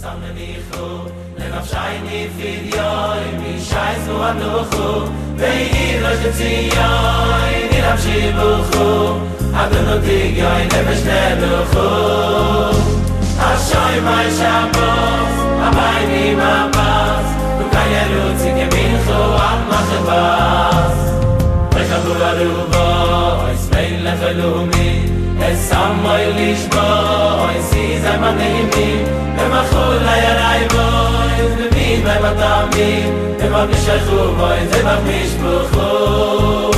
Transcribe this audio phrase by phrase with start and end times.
[0.00, 0.62] samme mich,
[1.38, 6.90] leb auf schein nie, wie scheißen wir an der roch, wenn ihr los geht's ihr,
[7.58, 9.18] in dem jibel roch,
[9.56, 11.42] haten ot die goy nebn schnell
[11.74, 12.78] roch,
[13.42, 14.98] hat schein mein mein papa,
[25.47, 26.87] ismein lechalumi, esamoy lishbo,
[27.59, 28.89] isi zaymanimi,
[29.37, 33.03] במחול לירי בוי, ומי במתמי,
[33.39, 36.71] ובמשכו בוי, זה במשפחו.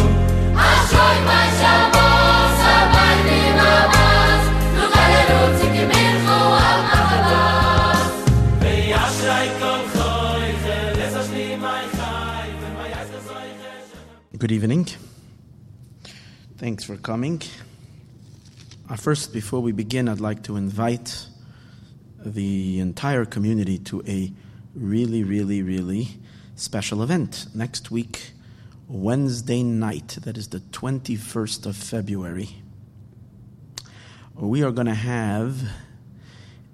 [0.55, 4.41] אשוי מה שבוס, הבייתי ממש,
[4.77, 8.31] נוכל לרוץ איתי מלכו על מחבס.
[8.59, 14.43] וישרי כל חוי, חלס השני מי חי, ומייס לזוי חשב.
[14.43, 14.85] Good evening.
[16.59, 17.43] Thanks for coming.
[18.90, 21.28] Uh, first, before we begin, I'd like to invite
[22.26, 24.32] the entire community to a
[24.74, 26.08] really, really, really
[26.56, 28.32] special event next week,
[28.88, 30.18] Wednesday night.
[30.22, 32.48] That is the 21st of February.
[34.34, 35.62] We are going to have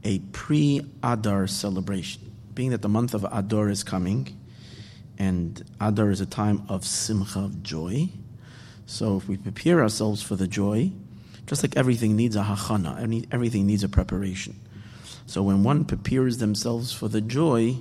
[0.03, 2.35] a pre Adar celebration.
[2.55, 4.41] Being that the month of Adar is coming,
[5.19, 8.09] and Adar is a time of simcha, of joy.
[8.87, 10.93] So if we prepare ourselves for the joy,
[11.47, 14.59] just like everything needs a hachana, everything needs a preparation.
[15.27, 17.77] So when one prepares themselves for the joy,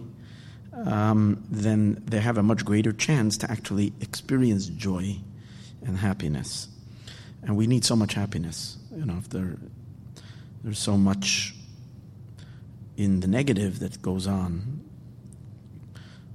[0.73, 5.17] um, then they have a much greater chance to actually experience joy
[5.85, 6.67] and happiness.
[7.43, 8.77] And we need so much happiness.
[8.95, 9.57] You know, if there,
[10.63, 11.53] there's so much
[12.97, 14.81] in the negative that goes on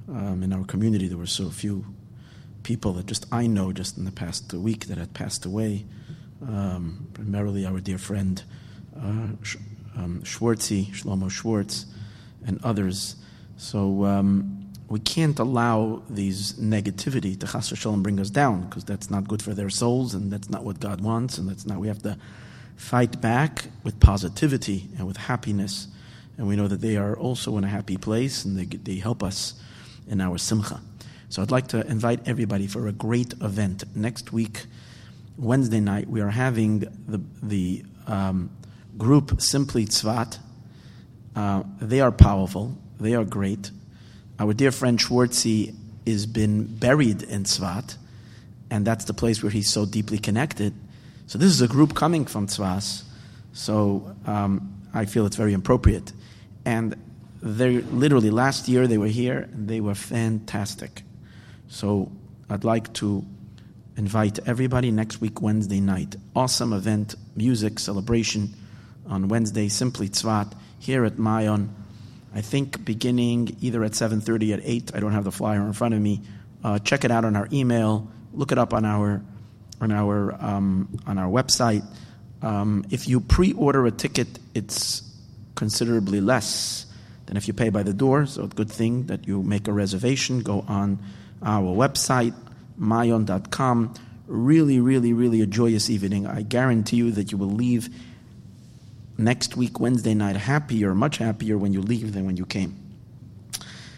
[0.09, 1.09] um, in our community.
[1.09, 1.85] There were so few
[2.63, 5.87] people that just I know just in the past week that had passed away.
[6.43, 8.43] Um, primarily our dear friend
[8.97, 9.57] uh, Sh-
[9.97, 11.87] um, Schwartzy, Shlomo Schwartz,
[12.47, 13.17] and others.
[13.57, 19.11] So um, we can't allow these negativity to chas v'shalom bring us down because that's
[19.11, 21.79] not good for their souls and that's not what God wants and that's not.
[21.79, 22.17] We have to
[22.77, 25.89] fight back with positivity and with happiness,
[26.39, 29.23] and we know that they are also in a happy place and they they help
[29.23, 29.55] us
[30.09, 30.81] in our simcha.
[31.29, 34.67] So I'd like to invite everybody for a great event next week,
[35.41, 36.09] Wednesday night.
[36.09, 38.51] We are having the the um,
[38.97, 40.39] group Simply Tzvat.
[41.35, 42.77] Uh, they are powerful.
[42.99, 43.71] They are great.
[44.39, 45.75] Our dear friend Schwartzy
[46.07, 47.97] has been buried in Tzvat,
[48.71, 50.75] and that's the place where he's so deeply connected.
[51.27, 53.05] So this is a group coming from Tzvas.
[53.53, 56.13] So um, I feel it's very appropriate.
[56.65, 56.97] And
[57.43, 61.03] they literally last year they were here and they were fantastic.
[61.69, 62.11] So
[62.49, 63.25] I'd like to
[64.01, 66.17] invite everybody next week Wednesday night.
[66.35, 68.55] Awesome event, music celebration
[69.07, 71.69] on Wednesday, simply Tzvat here at Mayon.
[72.35, 74.93] I think beginning either at 7:30 at 8.
[74.95, 76.23] I don't have the flyer in front of me.
[76.65, 78.09] Uh, check it out on our email.
[78.33, 79.21] Look it up on our
[79.83, 81.85] on our um, on our website.
[82.41, 85.03] Um, if you pre-order a ticket, it's
[85.57, 86.87] considerably less
[87.27, 88.25] than if you pay by the door.
[88.25, 90.41] So, a good thing that you make a reservation.
[90.41, 90.99] Go on
[91.43, 92.35] our website,
[92.79, 93.95] mayon.com.
[94.27, 96.27] Really, really, really a joyous evening.
[96.27, 97.89] I guarantee you that you will leave
[99.19, 102.77] next week, Wednesday night, happier, much happier when you leave than when you came.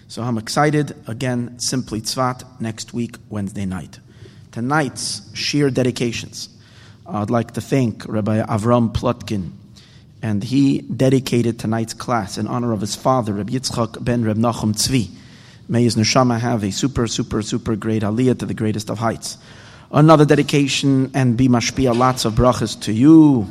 [0.09, 0.94] So I'm excited.
[1.06, 3.99] Again, Simply Tzvat next week, Wednesday night.
[4.50, 6.50] Tonight's shiur dedications.
[7.06, 9.53] I'd like to thank Rabbi Avram Plotkin,
[10.21, 14.75] and he dedicated tonight's class in honor of his father, Rabbi Yitzchak ben Reb Nachum
[14.75, 15.10] Tzvi.
[15.72, 19.38] May his neshama have a super, super, super great aliyah to the greatest of heights.
[19.91, 23.47] Another dedication and be mashpia lots of brachas to you.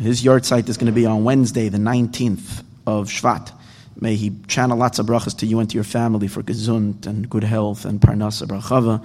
[0.00, 3.52] His yahrzeit is going to be on Wednesday, the 19th of Shvat.
[4.00, 7.28] May he channel lots of brachas to you and to your family for gesund and
[7.28, 9.04] good health and parnasa brachava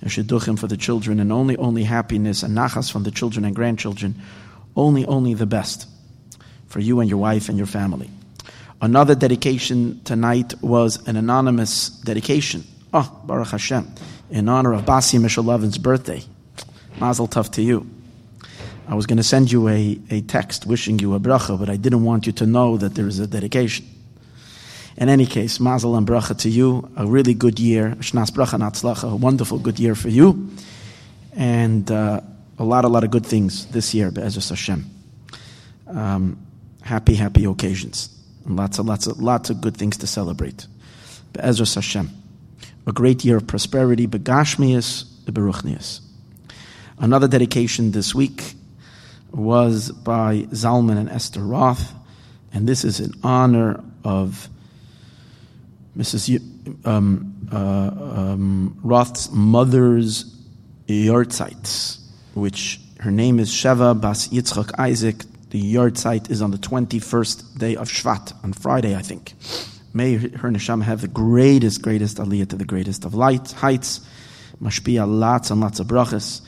[0.00, 3.54] and shidduchim for the children and only, only happiness and nachas from the children and
[3.54, 4.16] grandchildren.
[4.74, 5.86] Only, only the best
[6.66, 8.10] for you and your wife and your family.
[8.80, 12.62] Another dedication tonight was an anonymous dedication.
[12.92, 13.90] Oh, Baruch Hashem,
[14.30, 16.22] in honor of Basi Mishalevin's birthday.
[16.98, 17.88] Mazel tov to you.
[18.88, 21.76] I was going to send you a, a text wishing you a bracha, but I
[21.76, 23.86] didn't want you to know that there is a dedication.
[24.96, 26.90] In any case, mazel and bracha to you.
[26.96, 27.96] A really good year.
[27.98, 29.12] Shnas bracha natzlacha.
[29.12, 30.50] A wonderful good year for you.
[31.34, 32.20] And uh,
[32.58, 34.88] a lot, a lot of good things this year, Be'ezras Hashem.
[35.86, 36.38] Um,
[36.82, 38.15] happy, happy occasions.
[38.46, 40.66] Lots of, lots of, lots of good things to celebrate.
[41.32, 42.10] Be'ezras Hashem.
[42.86, 46.00] A great year of prosperity, begashmias, beruchnias.
[46.98, 48.54] Another dedication this week
[49.32, 51.92] was by Zalman and Esther Roth,
[52.52, 54.48] and this is in honor of
[55.96, 56.86] Mrs.
[56.86, 60.24] Um, uh, um, Roth's mother's
[60.86, 61.98] Yortzeit,
[62.34, 65.24] which her name is Sheva Bas Yitzchak Isaac.
[65.50, 69.34] The Yortzeit is on the 21st day of Shvat, on Friday, I think.
[69.94, 74.00] May her neshama have the greatest, greatest aliyah to the greatest of light, heights.
[74.60, 76.42] Mashpia lots and lots of brachas.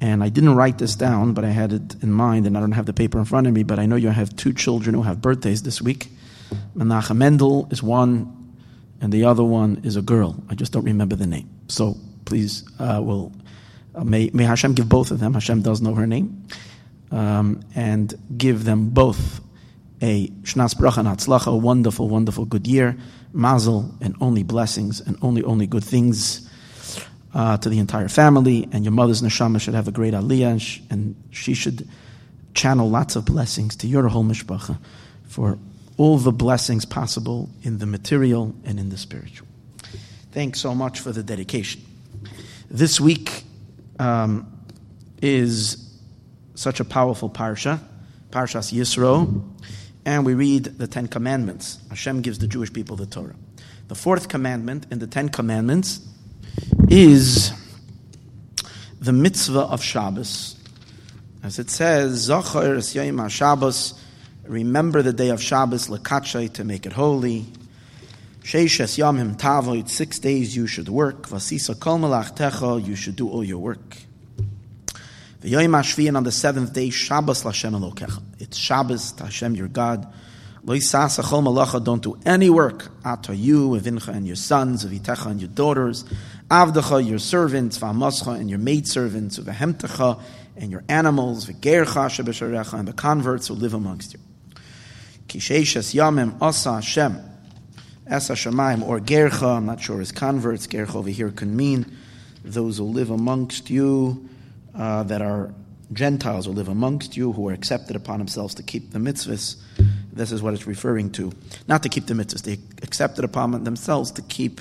[0.00, 2.72] And I didn't write this down, but I had it in mind, and I don't
[2.72, 5.02] have the paper in front of me, but I know you have two children who
[5.02, 6.08] have birthdays this week.
[6.76, 8.54] Menachem Mendel is one,
[9.00, 10.42] and the other one is a girl.
[10.48, 11.50] I just don't remember the name.
[11.68, 13.32] So please, uh, will
[13.94, 15.34] uh, may, may Hashem give both of them.
[15.34, 16.46] Hashem does know her name,
[17.10, 19.40] um, and give them both
[20.00, 22.96] a shnas bracha and hatzlacha, a wonderful, wonderful good year,
[23.32, 26.44] mazel, and only blessings and only, only good things.
[27.34, 30.62] Uh, to the entire family, and your mother's neshama should have a great aliyah, and,
[30.62, 31.86] sh- and she should
[32.54, 34.78] channel lots of blessings to your whole mishpacha
[35.28, 35.58] for
[35.98, 39.46] all the blessings possible in the material and in the spiritual.
[40.32, 41.82] Thanks so much for the dedication.
[42.70, 43.44] This week
[43.98, 44.50] um,
[45.20, 45.87] is
[46.58, 47.78] such a powerful parsha,
[48.30, 49.48] Parshas Yisro,
[50.04, 51.78] and we read the Ten Commandments.
[51.88, 53.36] Hashem gives the Jewish people the Torah.
[53.86, 56.00] The fourth commandment in the Ten Commandments
[56.88, 57.52] is
[58.98, 60.56] the mitzvah of Shabbos.
[61.44, 63.96] As it says, Zocher Yom HaShabbos,
[64.42, 67.46] remember the day of Shabbos, lekachay, to make it holy.
[68.42, 71.28] Sheish es yamim tavoid, six days you should work.
[71.28, 74.07] Vasisa kol melachtecha, you should do all your work.
[75.40, 78.20] The Yom HaShvi, and on the seventh day, Shabbos l'Hashem Elokecha.
[78.40, 80.12] It's Shabbos to Hashem your God.
[80.64, 82.90] Don't do any work.
[83.04, 86.04] Ata you, Evincha, and your sons, Evitecha, and your daughters.
[86.50, 90.20] Avdecha, your servants, V'amascha, and your maidservants, V'hemtecha,
[90.56, 94.20] and your animals, V'gercha, Shebesharecha, and the converts who live amongst you.
[95.28, 97.16] Kisheishes Yamim, Asa Hashem,
[98.08, 101.96] Esa Shemaim, or Gercha, I'm not sure his converts, Gercha over here can mean
[102.44, 104.27] those who live amongst you,
[104.78, 105.52] uh, that are
[105.92, 109.56] Gentiles who live amongst you, who are accepted upon themselves to keep the mitzvahs.
[110.12, 111.32] This is what it's referring to.
[111.66, 114.60] Not to keep the mitzvahs, they accepted upon themselves to keep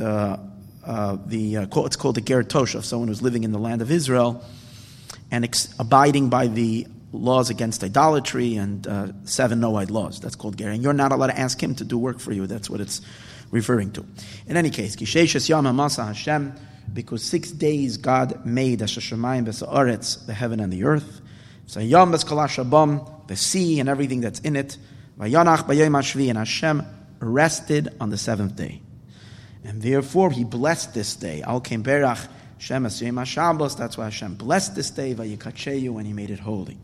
[0.00, 0.38] uh,
[0.84, 3.90] uh, the, uh, it's called the Ger Toshav, someone who's living in the land of
[3.90, 4.44] Israel
[5.30, 10.20] and ex- abiding by the laws against idolatry and uh, seven Noahide laws.
[10.20, 10.70] That's called Ger.
[10.70, 12.46] And you're not allowed to ask him to do work for you.
[12.46, 13.00] That's what it's
[13.50, 14.06] referring to.
[14.46, 16.54] In any case, Kisheshes Yama Masa Hashem,
[16.92, 21.20] because six days God made Hashemayim B'Sa'aretz, the heaven and the earth.
[21.66, 24.78] Sayom B'Skalashabam, the sea and everything that's in it.
[25.18, 26.82] Vayanach B'Yom Hashvi, and Hashem
[27.20, 28.82] rested on the seventh day.
[29.64, 31.42] And therefore he blessed this day.
[31.42, 32.28] Al Kem Berach
[32.58, 36.78] Shem HaShabbos, that's why Hashem blessed this day, Vayikacheyu, and he made it holy.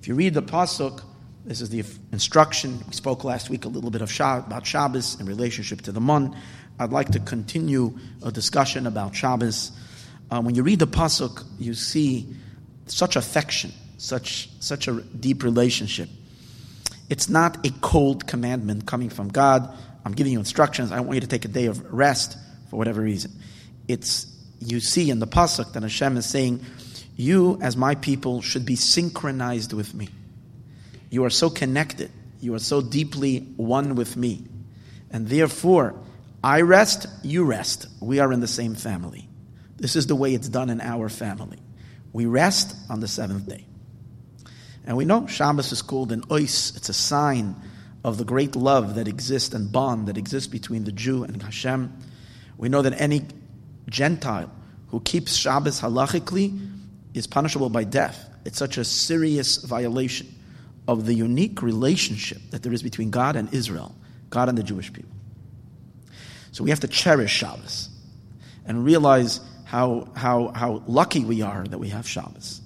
[0.00, 1.02] If you read the Pasuk,
[1.44, 1.82] this is the
[2.12, 2.80] instruction.
[2.86, 6.00] We spoke last week a little bit of Shab- about Shabbos in relationship to the
[6.00, 6.36] Mon.
[6.80, 9.70] I'd like to continue a discussion about Shabbos.
[10.30, 12.34] Uh, when you read the Pasuk, you see
[12.86, 16.08] such affection, such, such a deep relationship.
[17.10, 19.76] It's not a cold commandment coming from God.
[20.06, 20.90] I'm giving you instructions.
[20.90, 22.38] I want you to take a day of rest
[22.70, 23.32] for whatever reason.
[23.86, 24.26] It's
[24.58, 26.64] you see in the pasuk that Hashem is saying,
[27.14, 30.08] "You, as my people, should be synchronized with me.
[31.10, 32.10] You are so connected.
[32.40, 34.44] You are so deeply one with me,
[35.10, 35.94] and therefore,
[36.42, 37.06] I rest.
[37.22, 37.86] You rest.
[38.00, 39.28] We are in the same family.
[39.76, 41.58] This is the way it's done in our family.
[42.12, 43.66] We rest on the seventh day."
[44.84, 46.74] And we know Shabbos is called an ois.
[46.76, 47.56] It's a sign
[48.02, 51.92] of the great love that exists and bond that exists between the Jew and Hashem.
[52.56, 53.26] We know that any
[53.88, 54.50] Gentile
[54.88, 56.58] who keeps Shabbos halachically
[57.12, 58.28] is punishable by death.
[58.44, 60.26] It's such a serious violation
[60.88, 63.94] of the unique relationship that there is between God and Israel,
[64.30, 65.12] God and the Jewish people.
[66.52, 67.88] So we have to cherish Shabbos
[68.66, 72.60] and realize how, how, how lucky we are that we have Shabbos.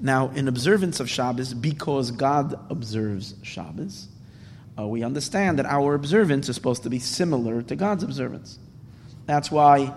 [0.00, 4.08] Now, in observance of Shabbos, because God observes Shabbos,
[4.78, 8.58] uh, we understand that our observance is supposed to be similar to God's observance.
[9.26, 9.92] That's why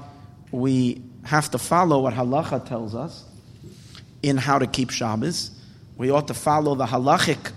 [0.52, 3.24] we have to follow what halacha tells us
[4.22, 5.52] in how to keep Shabbos.
[5.98, 7.52] We ought to follow the halachic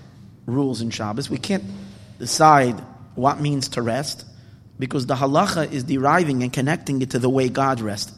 [0.45, 1.29] rules in Shabbos.
[1.29, 1.65] We can't
[2.19, 2.79] decide
[3.15, 4.25] what means to rest
[4.79, 8.15] because the halacha is deriving and connecting it to the way God rested.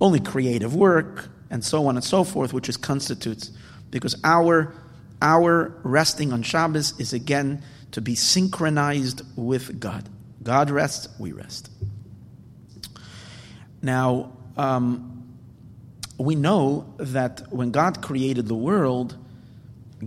[0.00, 3.50] Only creative work and so on and so forth, which is constitutes,
[3.90, 4.74] because our
[5.22, 7.62] our resting on Shabbos is again
[7.92, 10.08] to be synchronized with God.
[10.42, 11.70] God rests, we rest.
[13.80, 15.24] Now, um,
[16.18, 19.16] we know that when God created the world,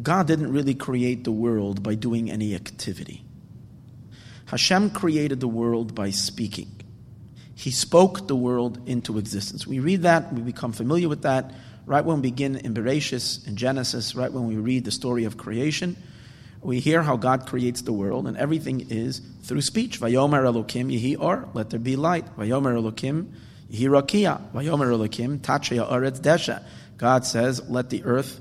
[0.01, 3.24] God didn't really create the world by doing any activity.
[4.50, 6.72] Hashem created the world by speaking.
[7.56, 9.68] He spoke the world into existence.
[9.68, 11.53] We read that, we become familiar with that
[11.86, 15.38] right when we begin in Bereshis, in Genesis, right when we read the story of
[15.38, 15.98] creation.
[16.62, 20.00] We hear how God creates the world, and everything is through speech.
[20.00, 22.25] Vayomer Elokim Yehi Or, let there be light.
[22.38, 23.32] Vayomer Elokim
[23.72, 24.51] Yehi Rakia.
[24.51, 26.63] Vayomer Elokim Tachya Oretz Desha.
[26.98, 28.39] God says, let the earth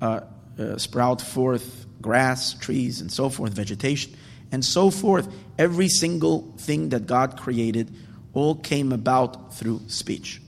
[0.00, 0.20] uh,
[0.58, 4.14] uh, sprout forth grass, trees, and so forth, vegetation,
[4.52, 5.26] and so forth.
[5.58, 7.94] Every single thing that God created
[8.32, 10.40] all came about through speech.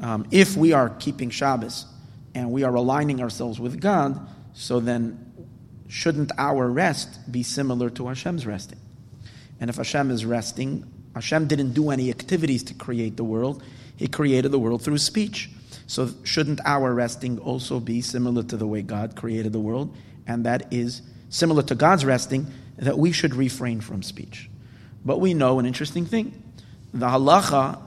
[0.00, 1.86] Um, if we are keeping Shabbos
[2.34, 5.32] and we are aligning ourselves with God, so then
[5.88, 8.80] shouldn't our rest be similar to Hashem's resting?
[9.60, 13.62] And if Hashem is resting, Hashem didn't do any activities to create the world,
[13.96, 15.50] He created the world through speech.
[15.86, 19.94] So shouldn't our resting also be similar to the way God created the world?
[20.26, 22.46] And that is similar to God's resting,
[22.78, 24.50] that we should refrain from speech.
[25.04, 26.42] But we know an interesting thing.
[26.92, 27.80] The halacha,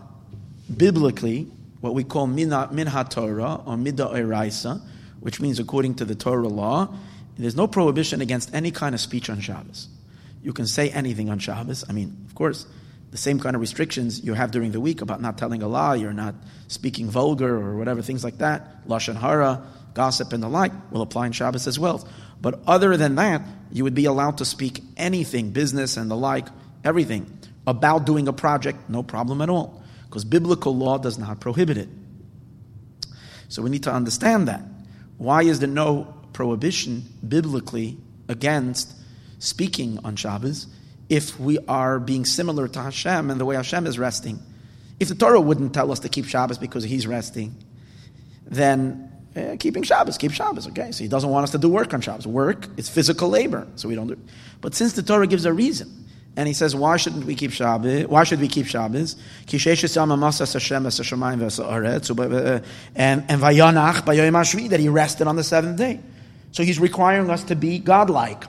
[0.75, 1.47] biblically,
[1.81, 4.81] what we call minha, minha Torah or mida eraisa,
[5.19, 6.93] which means according to the Torah law,
[7.37, 9.87] there's no prohibition against any kind of speech on Shabbos.
[10.41, 11.83] You can say anything on Shabbos.
[11.87, 12.65] I mean, of course,
[13.11, 15.95] the same kind of restrictions you have during the week about not telling a lie,
[15.95, 16.35] you're not
[16.67, 19.65] speaking vulgar or whatever, things like that, lashon hara,
[19.97, 22.07] gossip, and the like will apply in Shabbos as well.
[22.39, 26.47] But other than that, you would be allowed to speak anything, business and the like,
[26.83, 31.77] everything about doing a project, no problem at all, because biblical law does not prohibit
[31.77, 31.89] it.
[33.49, 34.61] So we need to understand that.
[35.17, 37.97] Why is there no prohibition biblically
[38.29, 38.93] against
[39.39, 40.67] speaking on Shabbos
[41.09, 44.39] if we are being similar to Hashem and the way Hashem is resting?
[44.99, 47.55] If the Torah wouldn't tell us to keep Shabbos because He's resting,
[48.45, 49.06] then
[49.37, 50.91] uh, keeping Shabbos, keep Shabbos, okay?
[50.91, 52.25] So He doesn't want us to do work on Shabbos.
[52.27, 54.19] Work is physical labor, so we don't do it.
[54.61, 56.05] But since the Torah gives a reason,
[56.37, 58.05] and he says, why shouldn't we keep Shabbos?
[58.05, 59.15] Why should we keep Shabbos?
[59.15, 59.23] And
[62.95, 65.99] and vayanach that he rested on the seventh day.
[66.51, 68.43] So he's requiring us to be godlike.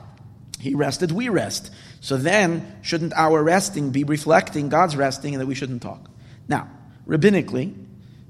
[0.61, 1.73] He rested, we rest.
[2.01, 6.11] So then, shouldn't our resting be reflecting God's resting and that we shouldn't talk?
[6.47, 6.69] Now,
[7.07, 7.75] rabbinically,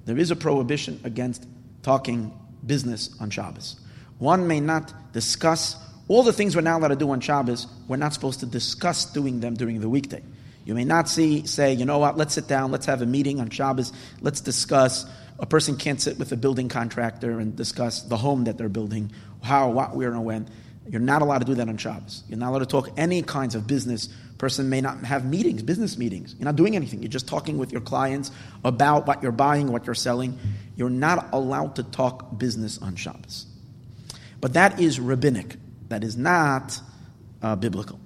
[0.05, 1.47] there is a prohibition against
[1.83, 2.33] talking
[2.69, 3.81] business on Shabbos.
[4.19, 5.77] One may not discuss
[6.09, 9.05] all the things we're not allowed to do on Shabbos, we're not supposed to discuss
[9.05, 10.23] doing them during the weekday.
[10.65, 13.41] You may not see, say, you know what, let's sit down, let's have a meeting
[13.41, 15.07] on Shabbos, let's discuss.
[15.39, 19.13] A person can't sit with a building contractor and discuss the home that they're building,
[19.43, 20.49] how, what, where, and when.
[20.89, 22.23] You're not allowed to do that on Shabbos.
[22.29, 24.09] You're not allowed to talk any kinds of business.
[24.39, 26.35] Person may not have meetings, business meetings.
[26.39, 27.03] You're not doing anything.
[27.03, 28.31] You're just talking with your clients
[28.65, 30.39] about what you're buying, what you're selling.
[30.79, 33.47] You're not allowed to talk business on Shabbos.
[34.41, 35.57] But that is rabbinic
[35.89, 36.81] that is not
[37.43, 37.99] uh, biblical.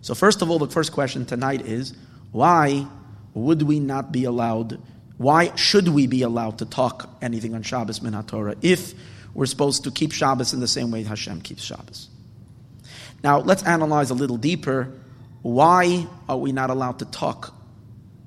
[0.00, 1.94] So, first of all, the first question tonight is
[2.32, 2.86] why
[3.34, 4.80] would we not be allowed?
[5.18, 8.94] Why should we be allowed to talk anything on Shabbos min Torah if
[9.34, 12.08] we're supposed to keep Shabbos in the same way Hashem keeps Shabbos?
[13.22, 14.92] Now, let's analyze a little deeper.
[15.42, 17.54] Why are we not allowed to talk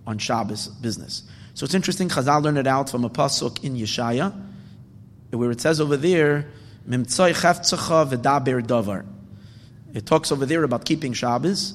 [0.06, 1.24] on Shabbos business?
[1.58, 2.08] So it's interesting.
[2.08, 4.32] Chazal learned it out from a pasuk in Yeshaya,
[5.32, 6.46] where it says over there
[6.88, 9.04] Mimtzoi cheftzecha v'daber davar.
[9.92, 11.74] It talks over there about keeping Shabbos,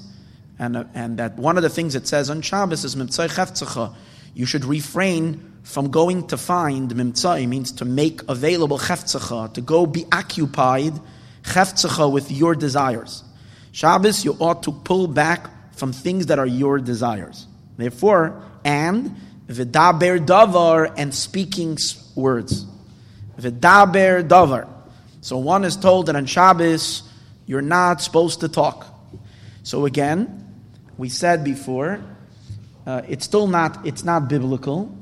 [0.57, 3.93] and, uh, and that one of the things it says on Shabbos is Mimtzoi cheftzecha.
[4.35, 9.87] You should refrain from going to find Mimtzoi, means to make available cheftzecha, to go
[9.87, 10.93] be occupied
[11.43, 13.25] cheftzecha with your desires.
[13.73, 17.49] Shabbos, you ought to pull back from things that are your desires.
[17.77, 19.17] Therefore, and
[19.53, 21.79] v'daber davar, and speaking
[22.15, 22.67] words.
[23.39, 24.69] V'daber davar.
[25.21, 27.03] So one is told that on Shabbos,
[27.47, 28.87] you're not supposed to talk.
[29.63, 30.39] So again,
[30.99, 32.01] we said before,
[32.87, 34.97] uh, it's still not, it's not biblical,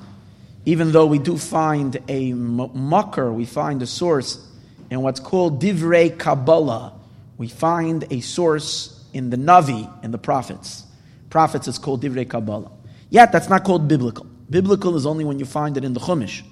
[0.66, 4.46] even though we do find a makor, we find a source
[4.90, 6.92] in what's called Divrei Kabbalah.
[7.38, 10.84] We find a source in the Navi, in the prophets.
[11.30, 12.70] Prophets is called Divrei Kabbalah.
[13.08, 14.26] Yet that's not called biblical.
[14.50, 16.42] Biblical is only when you find it in the Chumash,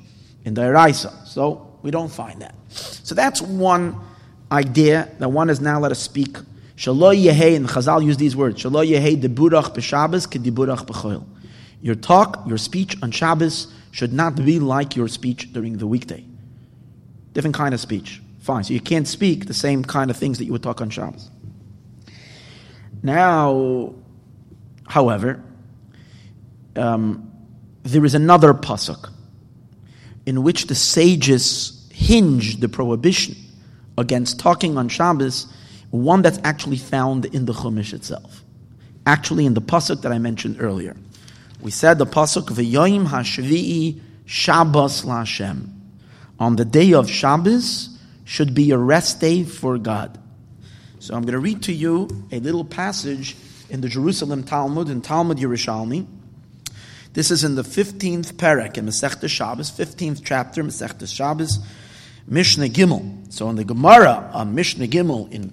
[0.44, 1.26] in the Eraisa.
[1.26, 2.54] So we don't find that.
[2.68, 4.00] So that's one
[4.50, 6.38] idea that one is now let us speak.
[6.76, 8.62] Shalo yehei, and Chazal use these words.
[8.62, 11.26] Shalo yehei deburach b'Shabbos kediburach b'choil.
[11.80, 16.24] Your talk, your speech on Shabbos should not be like your speech during the weekday.
[17.32, 18.22] Different kind of speech.
[18.40, 18.64] Fine.
[18.64, 21.30] So you can't speak the same kind of things that you would talk on Shabbos.
[23.02, 23.94] Now,
[24.86, 25.42] however,
[26.76, 27.27] um,
[27.92, 29.10] there is another pasuk
[30.26, 33.34] in which the sages hinge the prohibition
[33.96, 35.46] against talking on Shabbos,
[35.90, 38.44] one that's actually found in the Chumash itself.
[39.06, 40.94] actually in the pasuk that I mentioned earlier.
[41.62, 45.72] We said the pasuk v'yoyim hashvi'i Shabbos laHashem.
[46.38, 50.18] On the day of Shabbos should be a rest day for God.
[51.00, 53.34] So I'm going to read to you a little passage
[53.70, 56.06] in the Jerusalem Talmud in Talmud Yerushalmi.
[57.14, 61.58] This is in the 15th perek in Masechta Shabbos, 15th chapter, Masechta Shabbos,
[62.26, 63.32] Mishnah Gimel.
[63.32, 65.52] So in the Gemara on Mishnah Gimel in,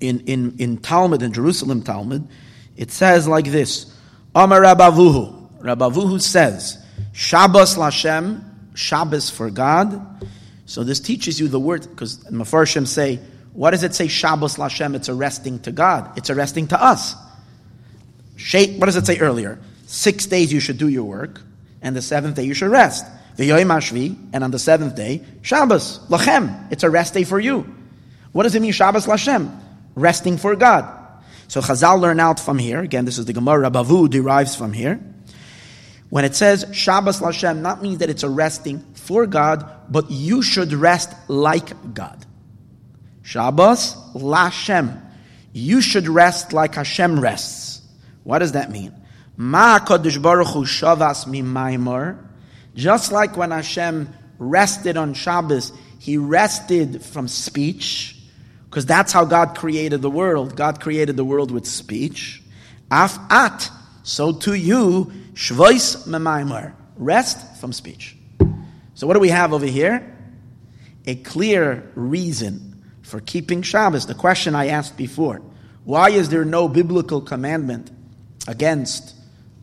[0.00, 2.28] in, in, in Talmud, in Jerusalem Talmud,
[2.76, 3.92] it says like this,
[4.34, 5.60] Amar Rabavuhu.
[5.60, 8.44] Rabavuhu says, Shabbos Lashem,
[8.74, 10.24] Shabbos for God.
[10.66, 13.18] So this teaches you the word, because Mefarshim say,
[13.54, 14.94] what does it say Shabbos Lashem?
[14.94, 16.16] It's arresting to God.
[16.16, 17.14] It's arresting to us.
[18.36, 19.58] What does it say earlier?
[19.90, 21.40] Six days you should do your work,
[21.80, 23.06] and the seventh day you should rest.
[23.38, 26.70] And on the seventh day, Shabbos, Lachem.
[26.70, 27.66] It's a rest day for you.
[28.32, 29.58] What does it mean, Shabbos Lashem?
[29.94, 30.84] Resting for God.
[31.46, 32.80] So Chazal learn out from here.
[32.80, 33.70] Again, this is the Gemara.
[33.70, 35.00] Rabavu derives from here.
[36.10, 40.42] When it says Shabbos Lashem, not means that it's a resting for God, but you
[40.42, 42.26] should rest like God.
[43.22, 45.00] Shabbos Lashem.
[45.54, 47.80] You should rest like Hashem rests.
[48.24, 48.92] What does that mean?
[49.40, 52.18] Ma Baruch Hu Shavas.
[52.74, 58.16] Just like when Hashem rested on Shabbos, He rested from speech,
[58.64, 60.56] because that's how God created the world.
[60.56, 62.42] God created the world with speech.
[62.90, 63.70] Af at,
[64.02, 66.74] so to you, Shvois Mimaimor.
[66.96, 68.16] Rest from speech.
[68.94, 70.16] So what do we have over here?
[71.06, 74.06] A clear reason for keeping Shabbos.
[74.06, 75.42] The question I asked before
[75.84, 77.90] why is there no biblical commandment
[78.48, 79.14] against,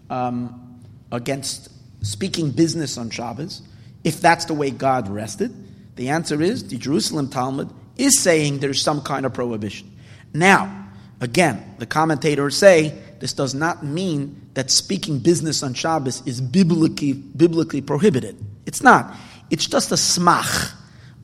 [0.10, 0.82] um,
[1.12, 1.70] against
[2.06, 3.62] speaking business on Shabbos
[4.04, 5.54] if that's the way God rested?
[5.96, 9.92] The answer is the Jerusalem Talmud is saying there's some kind of prohibition.
[10.34, 10.90] Now,
[11.22, 17.14] again, the commentators say this does not mean that speaking business on Shabbos is biblically,
[17.14, 18.36] biblically prohibited.
[18.66, 19.16] It's not.
[19.50, 20.74] It's just a smach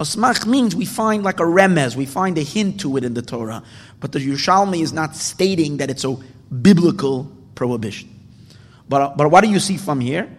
[0.02, 3.13] A smach means we find like a remez, we find a hint to it in
[3.13, 3.62] the Torah.
[4.00, 6.17] But the Yerushalmi is not stating that it's a
[6.52, 8.10] biblical prohibition.
[8.91, 10.30] But, but what do you see from here?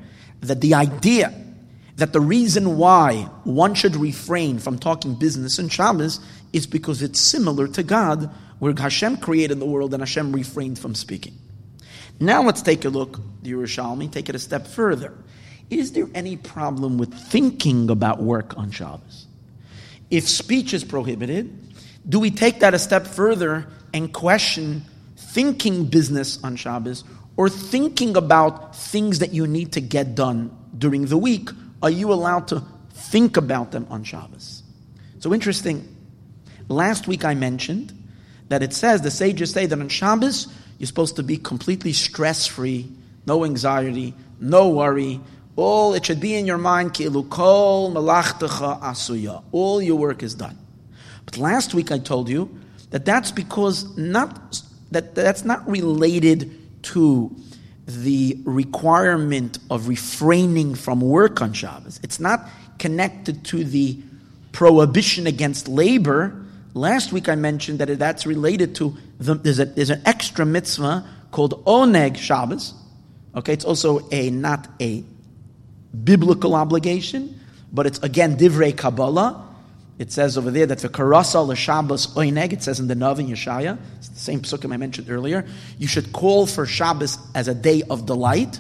[0.43, 1.33] That the idea
[1.97, 6.21] that the reason why one should refrain from talking business in Shabbos
[6.53, 10.95] is because it's similar to God, where Hashem created the world and Hashem refrained from
[10.95, 11.37] speaking.
[12.21, 15.15] Now let's take a look, the Yerushalmi, take it a step further.
[15.71, 19.27] Is there any problem with thinking about work on Shabbos?
[20.13, 21.59] if speech is prohibited,
[22.07, 24.85] do we take that a step further and question
[25.17, 27.03] thinking business on Shabbos
[27.43, 31.51] or thinking about things that you need to get done during the week?
[31.83, 34.63] Are you allowed to think about them on Shabbos?
[35.19, 35.89] So interesting.
[36.69, 37.93] Last week I mentioned
[38.47, 40.47] that it says, the sages say that on Shabbos
[40.79, 42.89] you're supposed to be completely stress free,
[43.27, 45.21] no anxiety, no worry,
[45.57, 46.97] all it should be in your mind.
[49.51, 50.59] All your work is done.
[51.25, 52.57] But last week I told you
[52.91, 57.35] that that's because not that that's not related to
[57.87, 62.01] the requirement of refraining from work on Shabbos.
[62.03, 63.99] It's not connected to the
[64.53, 66.41] prohibition against labor.
[66.75, 71.07] Last week I mentioned that that's related to the, there's, a, there's an extra mitzvah
[71.31, 72.75] called Oneg Shabbos.
[73.35, 75.03] Okay, it's also a not a
[76.05, 77.41] biblical obligation,
[77.73, 79.49] but it's again divrei Kabbalah.
[80.03, 82.53] It says over there that the karasa l'Shabbos oineg.
[82.53, 85.47] It says in the Navi Yeshaya, it's the same psukim I mentioned earlier.
[85.79, 88.59] You should call for Shabbos as a day of delight.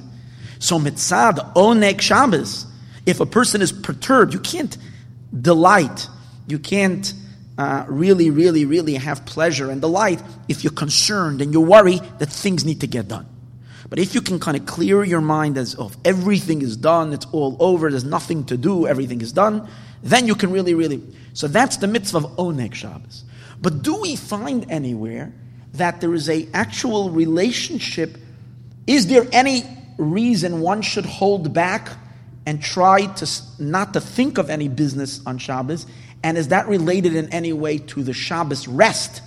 [0.61, 2.66] So mitzad oneg Shabbos.
[3.07, 4.78] If a person is perturbed, you can't
[5.37, 6.07] delight.
[6.46, 7.12] You can't
[7.59, 12.26] uh, really, really, really have pleasure and delight if you're concerned and you worry that
[12.26, 13.26] things need to get done.
[13.90, 17.26] But if you can kind of clear your mind as of everything is done, it's
[17.33, 19.68] all over, there's nothing to do, everything is done,
[20.02, 21.02] then you can really, really.
[21.35, 23.25] So that's the mitzvah of Oneg Shabbos.
[23.61, 25.33] But do we find anywhere
[25.75, 28.18] that there is a actual relationship?
[28.87, 29.64] Is there any
[29.99, 31.90] reason one should hold back
[32.45, 35.87] and try to not to think of any business on Shabbos?
[36.23, 39.23] And is that related in any way to the Shabbos rest,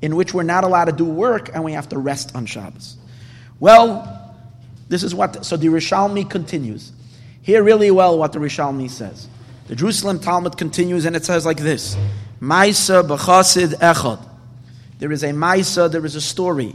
[0.00, 2.96] in which we're not allowed to do work and we have to rest on Shabbos?
[3.58, 4.36] Well,
[4.88, 6.92] this is what, so the Rishalmi continues.
[7.42, 9.28] Hear really well what the Rishalmi says.
[9.68, 11.94] The Jerusalem Talmud continues and it says like this
[12.40, 14.26] Maisa b'chasid echad.
[14.98, 16.74] There is a Maisa, there is a story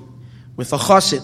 [0.55, 1.23] with a chasid.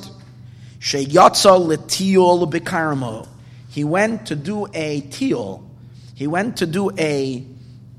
[0.80, 3.28] Sheyatza letiol b'karmo.
[3.70, 5.64] He went to do a tiol.
[6.16, 7.46] He went to do a,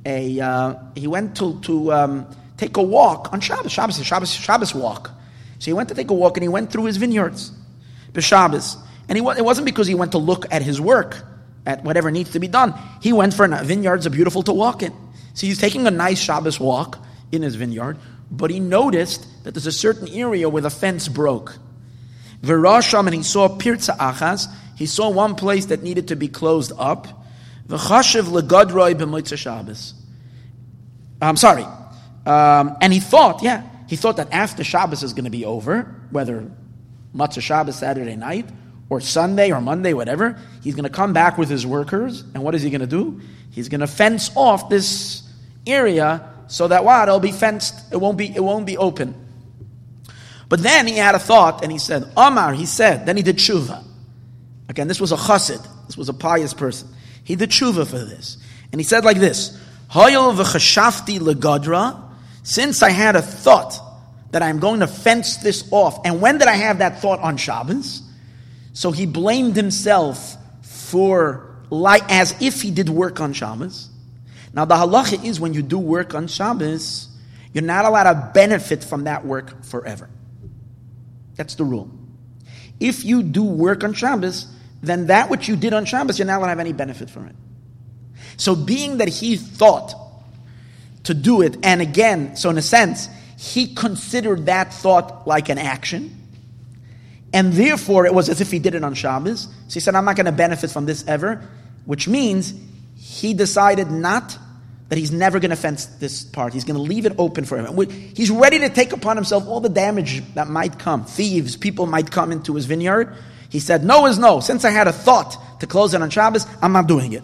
[0.04, 3.70] a uh, he went to, to um, take a walk on Shabbos.
[3.70, 5.12] Shabbos, Shabbos, Shabbos walk.
[5.60, 7.52] So he went to take a walk and he went through his vineyards,
[8.12, 8.78] B'Shabbos.
[9.08, 11.22] And he, it wasn't because he went to look at his work,
[11.66, 12.74] at whatever needs to be done.
[13.00, 14.92] He went for a vineyards are beautiful to walk in.
[15.34, 16.98] So he's taking a nice Shabbos walk
[17.32, 17.98] in his vineyard,
[18.30, 21.58] but he noticed that there's a certain area where the fence broke.
[22.42, 24.46] V'rasham, and he saw pirza achas.
[24.76, 27.06] He saw one place that needed to be closed up.
[27.68, 29.94] V'chashiv legadroi b'moitza Shabbos.
[31.20, 31.64] I'm sorry.
[32.26, 35.82] Um, and he thought, yeah, he thought that after Shabbos is going to be over,
[36.10, 36.50] whether
[37.14, 38.48] Motzei Shabbos Saturday night
[38.90, 42.22] or Sunday or Monday, whatever, he's going to come back with his workers.
[42.34, 43.20] And what is he going to do?
[43.50, 45.22] He's going to fence off this
[45.66, 47.08] area so that what?
[47.08, 47.92] It'll be fenced.
[47.92, 49.14] It won't be, it won't be open.
[50.48, 53.36] But then he had a thought and he said, Omar, he said, then he did
[53.36, 53.84] tshuva.
[54.68, 55.64] Again, this was a chassid.
[55.86, 56.88] This was a pious person.
[57.22, 58.36] He did tshuva for this.
[58.72, 59.56] And he said like this,
[59.90, 62.02] Hoyel v'chashafti legadra,
[62.42, 63.78] since I had a thought
[64.32, 67.36] that I'm going to fence this off, and when did I have that thought on
[67.36, 68.02] Shabbos?
[68.72, 73.88] So he blamed himself for, like, as if he did work on Shabbos.
[74.52, 77.08] Now the halacha is when you do work on Shabbos,
[77.52, 80.08] you're not allowed to benefit from that work forever.
[81.36, 81.90] That's the rule.
[82.78, 84.46] If you do work on Shabbos,
[84.82, 87.26] then that which you did on Shabbos, you're not allowed to have any benefit from
[87.26, 87.36] it.
[88.36, 89.94] So, being that he thought
[91.04, 95.58] to do it, and again, so in a sense, he considered that thought like an
[95.58, 96.19] action,
[97.32, 99.42] and therefore it was as if he did it on Shabbos.
[99.68, 101.48] So he said, I'm not going to benefit from this ever,
[101.84, 102.54] which means
[102.96, 104.36] he decided not
[104.88, 106.52] that he's never going to fence this part.
[106.52, 107.88] He's going to leave it open for him.
[108.14, 111.04] He's ready to take upon himself all the damage that might come.
[111.04, 113.16] Thieves, people might come into his vineyard.
[113.50, 114.40] He said, No is no.
[114.40, 117.22] Since I had a thought to close it on Shabbos, I'm not doing it.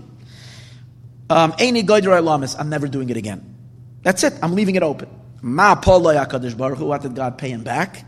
[1.29, 1.55] Um.
[1.59, 3.55] I'm never doing it again.
[4.03, 4.35] That's it.
[4.42, 5.09] I'm leaving it open.
[5.42, 5.75] Ma.
[5.75, 8.05] What did God pay him back?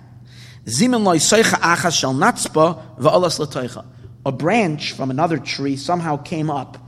[4.26, 6.78] A branch from another tree somehow came up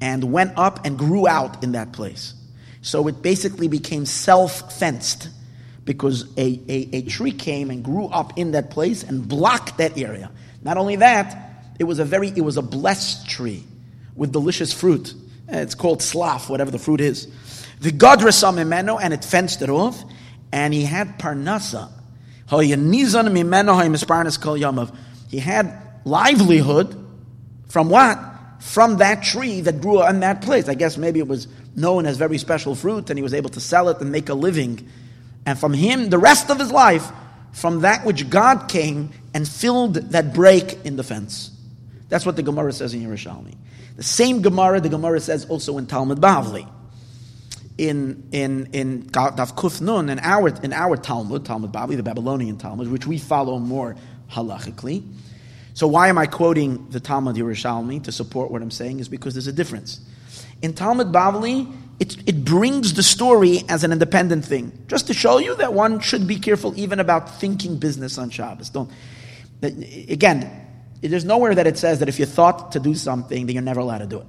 [0.00, 2.34] and went up and grew out in that place.
[2.80, 5.30] So it basically became self fenced
[5.84, 9.98] because a, a, a, tree came and grew up in that place and blocked that
[9.98, 10.30] area.
[10.62, 13.64] Not only that, it was a very it was a blessed tree
[14.14, 15.14] with delicious fruit.
[15.48, 17.26] Eh, it's called slaf, whatever the fruit is.
[17.80, 20.04] The God mimeno, and it fenced it off,
[20.52, 21.90] and he had parnasa.
[22.50, 22.70] He
[25.38, 27.08] had livelihood
[27.68, 28.18] from what?
[28.60, 30.68] From that tree that grew on that place.
[30.68, 33.60] I guess maybe it was known as very special fruit, and he was able to
[33.60, 34.88] sell it and make a living.
[35.46, 37.10] And from him, the rest of his life,
[37.52, 41.50] from that which God came and filled that break in the fence.
[42.08, 43.54] That's what the Gemara says in Yerushalmi.
[43.96, 46.68] The same Gemara, the Gemara says also in Talmud Bavli.
[47.78, 52.58] In in in Daf Kuf Nun, in our in our Talmud, Talmud Bavli, the Babylonian
[52.58, 53.94] Talmud, which we follow more
[54.32, 55.04] halachically.
[55.74, 58.98] So why am I quoting the Talmud Yerushalmi to support what I'm saying?
[58.98, 60.00] Is because there's a difference.
[60.60, 65.38] In Talmud Bavli, it, it brings the story as an independent thing, just to show
[65.38, 68.70] you that one should be careful even about thinking business on Shabbos.
[68.70, 68.90] Don't.
[69.62, 70.50] Again,
[71.00, 73.80] there's nowhere that it says that if you thought to do something, then you're never
[73.80, 74.26] allowed to do it.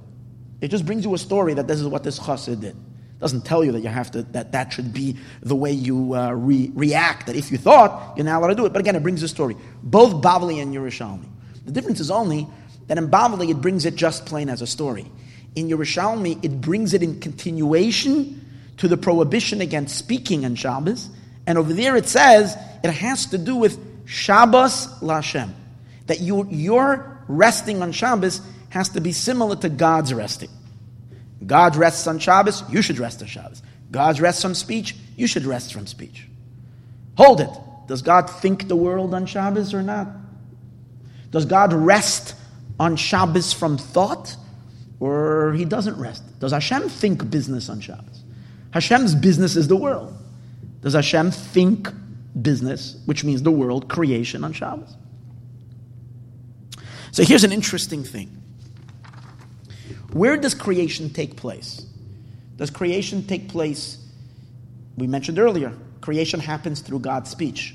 [0.60, 2.76] It just brings you a story that this is what this chassid did.
[3.20, 6.32] Doesn't tell you that you have to that that should be the way you uh,
[6.32, 7.26] re- react.
[7.26, 8.72] That if you thought, you're not allowed to do it.
[8.72, 9.56] But again, it brings a story.
[9.82, 11.28] Both Bavli and Yerushalmi.
[11.66, 12.46] The difference is only
[12.86, 15.06] that in Bavli it brings it just plain as a story.
[15.54, 18.44] In Yerushalmi, it brings it in continuation
[18.78, 21.10] to the prohibition against speaking on Shabbos.
[21.46, 25.50] And over there it says it has to do with Shabbos Lashem.
[26.06, 30.48] That you, your resting on Shabbos has to be similar to God's resting.
[31.46, 33.62] God rests on Shabbos, you should rest on Shabbos.
[33.90, 36.26] God rests from speech, you should rest from speech.
[37.16, 37.50] Hold it.
[37.86, 40.08] Does God think the world on Shabbos or not?
[41.30, 42.34] Does God rest
[42.78, 44.36] on Shabbos from thought
[45.00, 46.22] or he doesn't rest?
[46.40, 48.22] Does Hashem think business on Shabbos?
[48.72, 50.16] Hashem's business is the world.
[50.82, 51.88] Does Hashem think
[52.40, 54.96] business, which means the world, creation on Shabbos?
[57.12, 58.39] So here's an interesting thing.
[60.12, 61.84] Where does creation take place?
[62.56, 63.96] Does creation take place?
[64.96, 67.74] We mentioned earlier, creation happens through God's speech.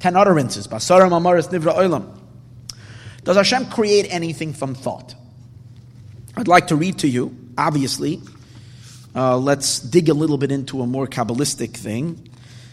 [0.00, 0.66] Ten utterances.
[0.66, 2.18] Basaram amaris nivra olam.
[3.22, 5.14] Does Hashem create anything from thought?
[6.36, 8.20] I'd like to read to you, obviously.
[9.14, 12.28] Uh, let's dig a little bit into a more Kabbalistic thing.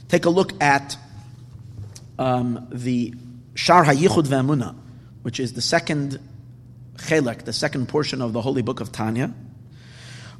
[0.08, 0.97] Take a look at
[2.17, 3.13] um, the
[3.53, 4.75] Shar HaYichud Ve'emunah,
[5.21, 6.19] which is the second
[6.99, 9.33] chelek, the second portion of the Holy Book of Tanya.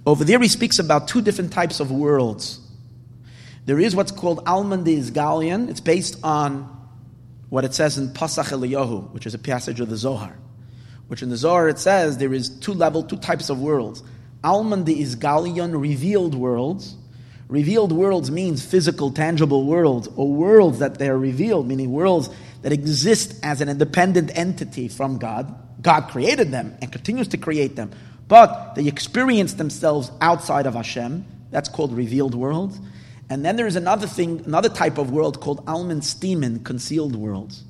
[0.06, 2.60] Over there, he speaks about two different types of worlds.
[3.66, 5.70] There is what's called Alman de Isgalian.
[5.70, 6.76] It's based on
[7.50, 10.38] what it says in Pasach Eliyahu, which is a passage of the Zohar.
[11.08, 14.02] Which in the Zohar it says there is two level, two types of worlds.
[14.44, 16.96] Alman de Isgalian, revealed worlds.
[17.48, 22.30] Revealed worlds means physical, tangible worlds, or worlds that they are revealed, meaning worlds
[22.62, 25.54] that exist as an independent entity from God.
[25.82, 27.92] God created them and continues to create them,
[28.28, 31.26] but they experience themselves outside of Hashem.
[31.52, 32.80] That's called revealed worlds.
[33.30, 37.64] And then there is another thing, another type of world called Alman Steeman, concealed worlds.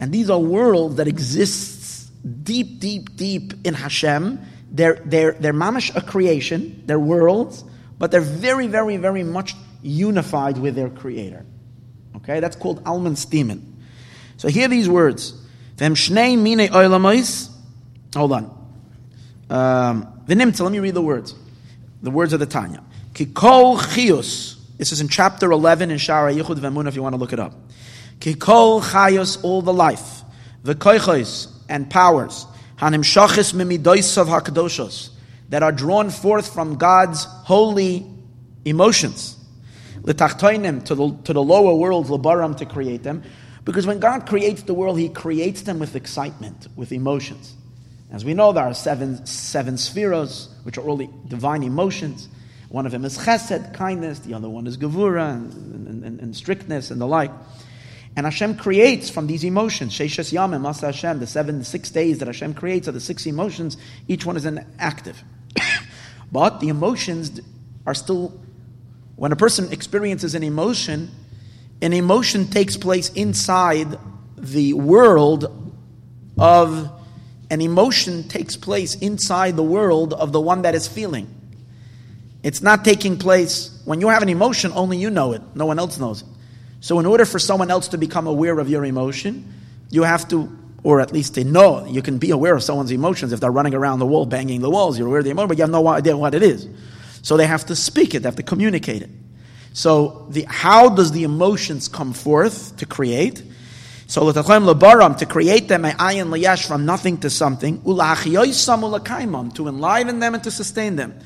[0.00, 2.10] And these are worlds that exist
[2.44, 4.40] deep, deep, deep in Hashem.
[4.70, 7.64] They're, they're, they're mamish a creation, they're worlds,
[7.98, 11.44] but they're very, very, very much unified with their creator.
[12.16, 13.82] Okay, that's called Alman Steeman.
[14.36, 15.39] So hear these words.
[18.14, 18.68] Hold on.
[19.48, 21.34] Um, let me read the words.
[22.02, 22.82] The words of the Tanya.
[23.14, 24.56] Kikol chius.
[24.76, 27.40] This is in chapter 11 in Shara Yichud V'emunah if you want to look it
[27.40, 27.54] up.
[28.18, 30.22] Kikol chayos, all the life.
[30.64, 32.44] V'koichos, and powers.
[32.78, 35.10] Hanim shachis hakadoshos.
[35.48, 38.06] That are drawn forth from God's holy
[38.66, 39.38] emotions.
[40.02, 43.22] L'tachtoinim, to the, to the lower world, l'baram, to create them.
[43.70, 47.54] Because when God creates the world, He creates them with excitement, with emotions.
[48.10, 52.28] As we know, there are seven, seven sefiros, which are all the divine emotions.
[52.68, 54.18] One of them is chesed, kindness.
[54.18, 57.30] The other one is gevura, and, and, and strictness, and the like.
[58.16, 59.92] And Hashem creates from these emotions.
[59.92, 63.76] Sheishes Yamim, Masa Hashem, the seven, six days that Hashem creates are the six emotions.
[64.08, 65.22] Each one is an active.
[66.32, 67.40] but the emotions
[67.86, 68.36] are still,
[69.14, 71.12] when a person experiences an emotion,
[71.82, 73.98] an emotion takes place inside
[74.36, 75.56] the world
[76.38, 76.90] of
[77.50, 81.28] an emotion takes place inside the world of the one that is feeling.
[82.42, 85.78] It's not taking place when you have an emotion, only you know it, no one
[85.78, 86.28] else knows it.
[86.80, 89.52] So, in order for someone else to become aware of your emotion,
[89.90, 93.32] you have to, or at least to know, you can be aware of someone's emotions.
[93.32, 95.58] If they're running around the wall, banging the walls, you're aware of the emotion, but
[95.58, 96.66] you have no idea what it is.
[97.20, 99.10] So, they have to speak it, they have to communicate it.
[99.72, 103.42] So, the, how does the emotions come forth to create?
[104.10, 109.68] So l'tachem lebaram to create them ayin liyash from nothing to something ulachiyoisam ulakaimam to
[109.68, 111.16] enliven them and to sustain them.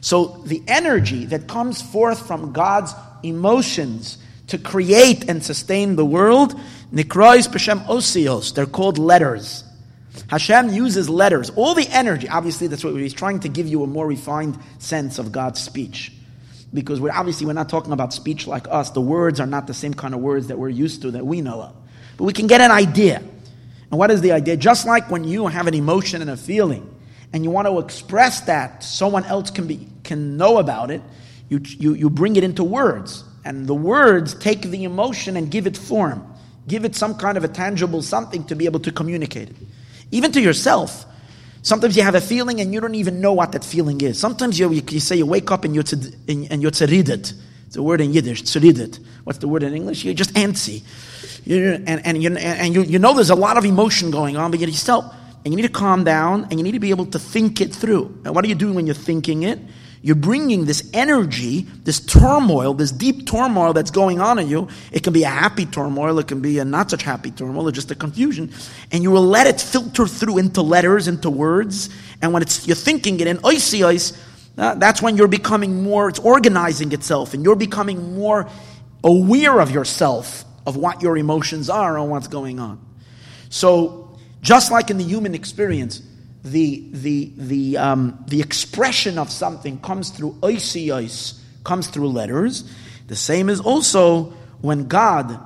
[0.00, 6.58] So the energy that comes forth from God's emotions to create and sustain the world
[6.90, 8.54] nikrois b'shem osios.
[8.54, 9.62] They're called letters.
[10.28, 11.50] Hashem uses letters.
[11.50, 15.18] All the energy, obviously, that's what he's trying to give you a more refined sense
[15.18, 16.10] of God's speech
[16.72, 18.90] because we're obviously we're not talking about speech like us.
[18.90, 21.40] The words are not the same kind of words that we're used to that we
[21.40, 21.76] know of.
[22.16, 23.22] But we can get an idea.
[23.90, 24.56] And what is the idea?
[24.56, 26.86] Just like when you have an emotion and a feeling,
[27.32, 31.02] and you want to express that, someone else can be can know about it.
[31.48, 35.66] You, you, you bring it into words, and the words take the emotion and give
[35.66, 36.32] it form,
[36.68, 39.56] give it some kind of a tangible something to be able to communicate it,
[40.12, 41.06] even to yourself.
[41.62, 44.18] Sometimes you have a feeling and you don't even know what that feeling is.
[44.18, 45.84] Sometimes you, you say you wake up and you're,
[46.28, 47.34] and you're tzeridet.
[47.66, 48.98] It's a word in Yiddish, tzeridet.
[49.24, 50.04] What's the word in English?
[50.04, 50.82] You're just antsy.
[51.44, 54.50] You're, and and, you, and you, you know there's a lot of emotion going on,
[54.50, 57.06] but you still, and you need to calm down and you need to be able
[57.06, 58.20] to think it through.
[58.24, 59.58] And what are you doing when you're thinking it?
[60.02, 64.68] You're bringing this energy, this turmoil, this deep turmoil that's going on in you.
[64.92, 67.72] It can be a happy turmoil, it can be a not such happy turmoil, or
[67.72, 68.50] just a confusion.
[68.92, 71.90] And you will let it filter through into letters, into words.
[72.22, 74.12] And when it's you're thinking it in icy ice,
[74.56, 78.48] uh, that's when you're becoming more, it's organizing itself, and you're becoming more
[79.04, 82.80] aware of yourself, of what your emotions are and what's going on.
[83.50, 86.02] So, just like in the human experience,
[86.42, 92.70] the, the, the, um, the expression of something comes through oisios, comes through letters.
[93.08, 95.38] The same is also when God,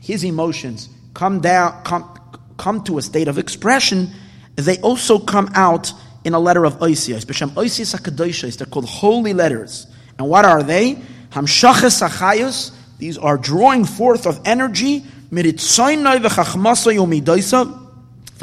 [0.00, 2.18] his emotions, come down, come,
[2.56, 4.10] come to a state of expression,
[4.56, 5.92] they also come out
[6.24, 7.24] in a letter of oisios.
[7.24, 9.86] B'shem oisios hakadoshos, they're called holy letters.
[10.18, 10.94] And what are they?
[11.30, 15.36] Hamshachas achayos, these are drawing forth of energy, from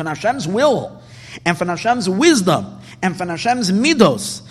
[0.05, 1.01] Hashem's will
[1.43, 4.41] and from Hashem's wisdom, and from Hashem's midos,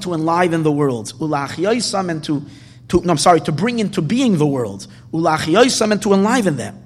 [0.00, 2.44] to enliven the world, ulachyoisam and to,
[2.88, 6.82] to no, I'm sorry, to bring into being the world, ulachyoisam and to enliven them.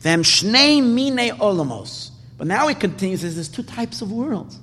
[0.00, 2.10] Them shnei mine olamos.
[2.38, 4.58] But now it continues, there's two types of worlds.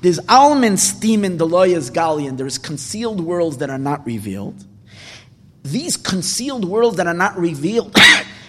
[0.00, 2.36] There's almin steam in Deloyas Galian.
[2.36, 4.64] There's concealed worlds that are not revealed.
[5.62, 7.96] These concealed worlds that are not revealed,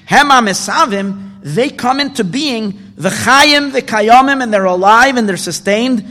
[0.07, 5.37] Hema Mesavim, they come into being, the Chayim, the Kayamim, and they're alive and they're
[5.37, 6.05] sustained,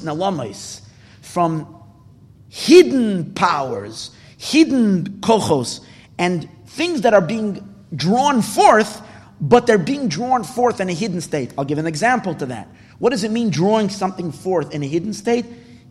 [0.00, 0.80] nalamais,
[1.22, 1.82] from
[2.48, 5.80] hidden powers, hidden kochos,
[6.18, 9.02] and things that are being drawn forth,
[9.40, 11.52] but they're being drawn forth in a hidden state.
[11.56, 12.68] I'll give an example to that.
[12.98, 15.44] What does it mean drawing something forth in a hidden state?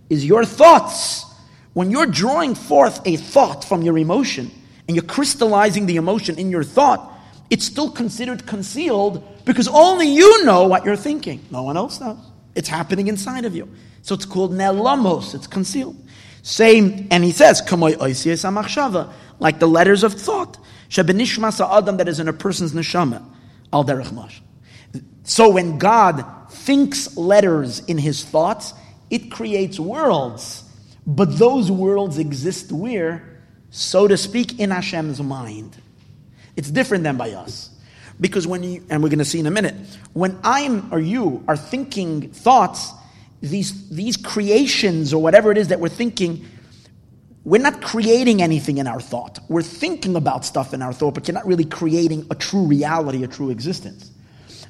[0.09, 1.25] Is your thoughts.
[1.73, 4.49] When you're drawing forth a thought from your emotion
[4.88, 7.12] and you're crystallizing the emotion in your thought,
[7.50, 11.45] it's still considered concealed because only you know what you're thinking.
[11.52, 12.19] No one else knows.
[12.56, 13.69] It's happening inside of you.
[14.02, 15.98] So it's called nelamos, it's concealed.
[16.41, 17.62] Same, and he says,
[19.39, 20.58] like the letters of thought.
[20.95, 23.24] Adam that is in a person's neshama.
[23.74, 24.39] Al derech.
[25.24, 28.74] So when God thinks letters in his thoughts,
[29.10, 30.63] it creates worlds.
[31.08, 33.35] But those worlds exist where?
[33.75, 35.75] So to speak, in Hashem's mind.
[36.55, 37.71] It's different than by us.
[38.21, 39.75] Because when you, and we're going to see in a minute,
[40.13, 42.93] when I'm or you are thinking thoughts,
[43.41, 46.45] these, these creations or whatever it is that we're thinking,
[47.43, 49.39] we're not creating anything in our thought.
[49.49, 53.25] We're thinking about stuff in our thought, but you're not really creating a true reality,
[53.25, 54.09] a true existence.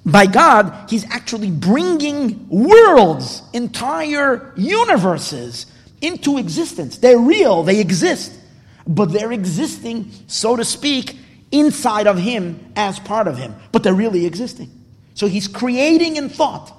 [0.04, 5.68] By God, He's actually bringing worlds, entire universes
[6.02, 6.98] into existence.
[6.98, 8.36] They're real, they exist,
[8.88, 11.18] but they're existing, so to speak,
[11.52, 14.70] inside of Him as part of Him, but they're really existing.
[15.14, 16.72] So He's creating in thought.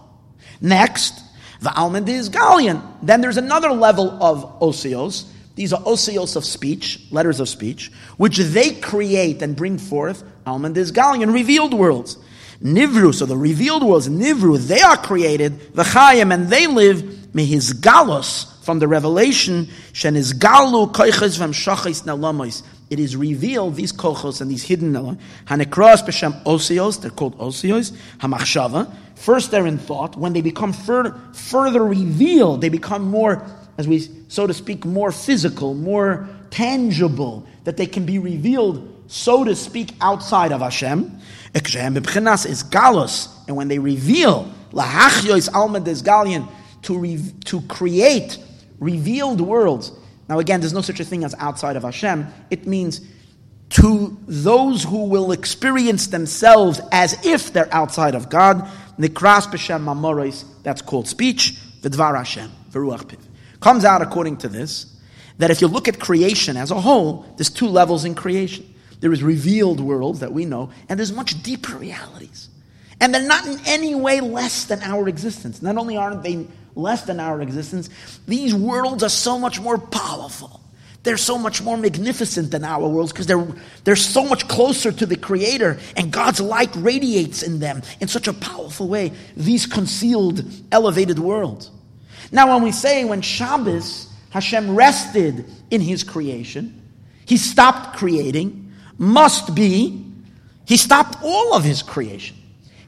[0.60, 1.22] Next,
[1.60, 2.82] the almin d'isgalyan.
[3.02, 5.26] Then there's another level of osios.
[5.54, 10.22] These are osios of speech, letters of speech, which they create and bring forth.
[10.46, 12.18] almin d'isgalyan, revealed worlds.
[12.62, 18.52] Nivru, so the revealed worlds, Nivru, they are created, V'chayim, and they live, mehis galos,
[18.64, 22.62] from the revelation, shen is galu koiches shachis.
[22.88, 28.92] It is revealed, these kochos and these hidden hanekros b'shem osios, they're called osios, hamachshava.
[29.16, 30.16] First they're in thought.
[30.16, 33.44] When they become further, further revealed, they become more,
[33.78, 39.44] as we, so to speak, more physical, more tangible, that they can be revealed, so
[39.44, 41.20] to speak, outside of Hashem.
[41.54, 46.02] Is galos, and when they reveal, lahachyois alma des
[46.86, 48.38] to, re- to create
[48.80, 49.92] revealed worlds.
[50.28, 52.26] Now, again, there's no such a thing as outside of Hashem.
[52.50, 53.00] It means
[53.70, 58.68] to those who will experience themselves as if they're outside of God.
[58.98, 61.56] Nikras b'shem mamoros, that's called speech.
[61.82, 63.18] V'dvar Hashem, v'ruach piv.
[63.60, 64.96] Comes out according to this,
[65.38, 68.72] that if you look at creation as a whole, there's two levels in creation.
[69.00, 72.48] There is revealed worlds that we know, and there's much deeper realities.
[73.00, 75.60] And they're not in any way less than our existence.
[75.60, 77.88] Not only aren't they less than our existence,
[78.28, 80.60] these worlds are so much more powerful.
[81.02, 83.46] They're so much more magnificent than our worlds because they're,
[83.84, 88.26] they're so much closer to the Creator, and God's light radiates in them in such
[88.26, 89.12] a powerful way.
[89.36, 91.70] These concealed, elevated worlds.
[92.32, 96.82] Now, when we say when Shabbos, Hashem rested in His creation,
[97.24, 100.04] He stopped creating, must be,
[100.64, 102.35] He stopped all of His creation.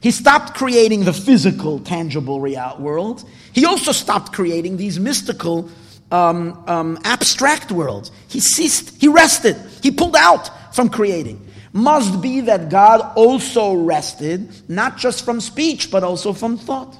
[0.01, 3.27] He stopped creating the physical, tangible real world.
[3.51, 5.69] He also stopped creating these mystical,
[6.11, 8.11] um, um, abstract worlds.
[8.27, 11.45] He ceased, he rested, he pulled out from creating.
[11.73, 16.97] Must be that God also rested, not just from speech, but also from thought.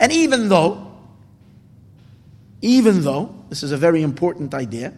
[0.00, 0.92] And even though,
[2.62, 4.94] even though, this is a very important idea,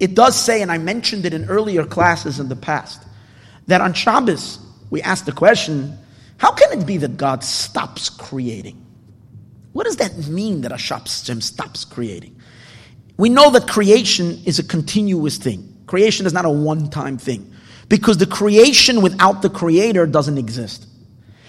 [0.00, 3.02] it does say, and I mentioned it in earlier classes in the past,
[3.68, 4.58] that on Shabbos,
[4.90, 5.96] we ask the question,
[6.44, 8.84] how can it be that God stops creating?
[9.72, 12.38] What does that mean that Hashem stops creating?
[13.16, 15.74] We know that creation is a continuous thing.
[15.86, 17.50] Creation is not a one time thing.
[17.88, 20.86] Because the creation without the creator doesn't exist.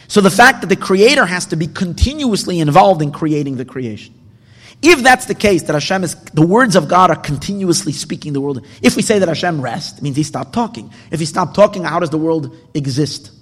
[0.07, 4.13] So the fact that the creator has to be continuously involved in creating the creation.
[4.81, 8.39] If that's the case, that Hashem is, the words of God are continuously speaking the
[8.39, 8.65] world.
[8.81, 10.93] If we say that Hashem rests, it means he stopped talking.
[11.11, 13.33] If he stopped talking, how does the world exist?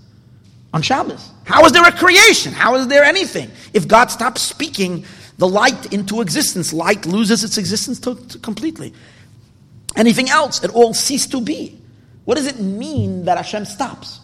[0.74, 1.30] On Shabbos.
[1.46, 2.52] How is there a creation?
[2.52, 3.52] How is there anything?
[3.74, 5.06] If God stops speaking
[5.38, 8.94] the light into existence, light loses its existence to, to completely.
[9.96, 11.80] Anything else, it all ceased to be.
[12.26, 14.19] What does it mean that Hashem stops?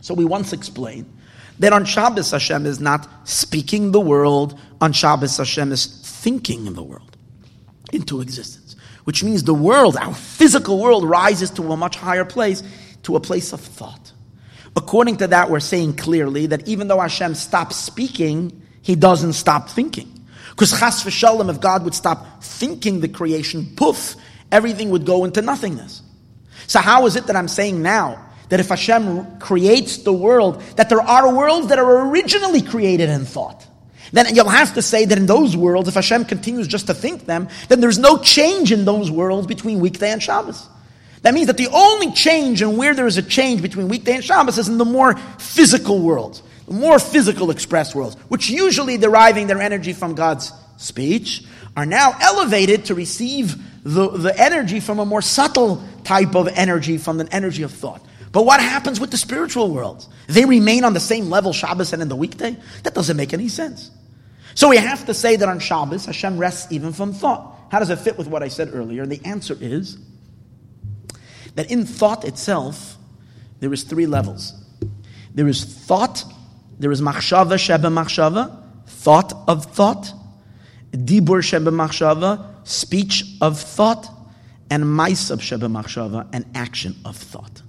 [0.00, 1.12] So we once explained
[1.58, 6.82] that on Shabbos Hashem is not speaking the world, on Shabbos Hashem is thinking the
[6.82, 7.16] world
[7.92, 8.76] into existence.
[9.04, 12.62] Which means the world, our physical world, rises to a much higher place,
[13.02, 14.11] to a place of thought.
[14.74, 19.68] According to that, we're saying clearly that even though Hashem stops speaking, he doesn't stop
[19.68, 20.08] thinking.
[20.50, 24.16] Because chas v'shalom, if God would stop thinking the creation, poof,
[24.50, 26.02] everything would go into nothingness.
[26.66, 30.88] So how is it that I'm saying now that if Hashem creates the world, that
[30.88, 33.66] there are worlds that are originally created in thought?
[34.12, 37.24] Then you'll have to say that in those worlds, if Hashem continues just to think
[37.24, 40.68] them, then there's no change in those worlds between weekday and Shabbos.
[41.22, 44.24] That means that the only change and where there is a change between weekday and
[44.24, 49.46] Shabbos is in the more physical worlds, the more physical expressed worlds, which usually deriving
[49.46, 51.44] their energy from God's speech,
[51.76, 56.98] are now elevated to receive the, the energy from a more subtle type of energy,
[56.98, 58.04] from the energy of thought.
[58.32, 60.08] But what happens with the spiritual worlds?
[60.26, 62.56] They remain on the same level Shabbos and in the weekday?
[62.82, 63.90] That doesn't make any sense.
[64.54, 67.56] So we have to say that on Shabbos, Hashem rests even from thought.
[67.70, 69.02] How does it fit with what I said earlier?
[69.02, 69.98] And the answer is
[71.54, 72.96] that in thought itself,
[73.60, 74.54] there is three levels.
[75.34, 76.24] There is thought,
[76.78, 80.12] there is machshava sheba machshava, thought of thought,
[80.92, 84.08] dibur sheba machshava, speech of thought,
[84.70, 87.62] and maisab sheba machshava, an action of thought.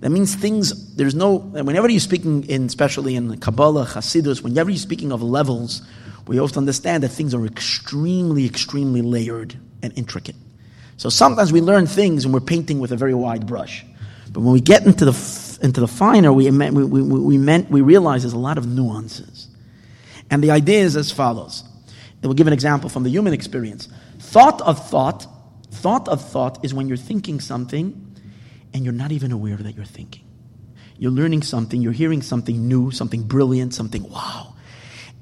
[0.00, 4.78] That means things, there's no, whenever you're speaking in, especially in Kabbalah, Hasidus, whenever you're
[4.78, 5.82] speaking of levels,
[6.26, 10.36] we to understand that things are extremely, extremely layered and intricate.
[10.96, 13.84] So sometimes we learn things and we're painting with a very wide brush.
[14.32, 17.80] But when we get into the, into the finer, we, we, we, we, meant, we
[17.80, 19.48] realize there's a lot of nuances.
[20.30, 21.62] And the idea is as follows.
[21.86, 23.88] And we'll give an example from the human experience.
[24.18, 25.26] Thought of thought,
[25.70, 28.16] thought of thought is when you're thinking something
[28.72, 30.24] and you're not even aware that you're thinking.
[30.98, 34.55] You're learning something, you're hearing something new, something brilliant, something wow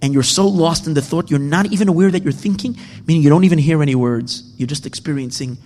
[0.05, 2.77] and you're so lost in the thought, you're not even aware that you're thinking,
[3.07, 4.53] meaning you don't even hear any words.
[4.59, 5.57] You're just experiencing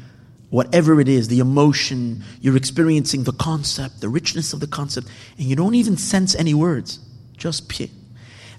[0.51, 5.09] whatever it is, the emotion, you're experiencing the concept, the richness of the concept,
[5.39, 7.01] and you don't even sense any words,
[7.36, 7.91] just pit.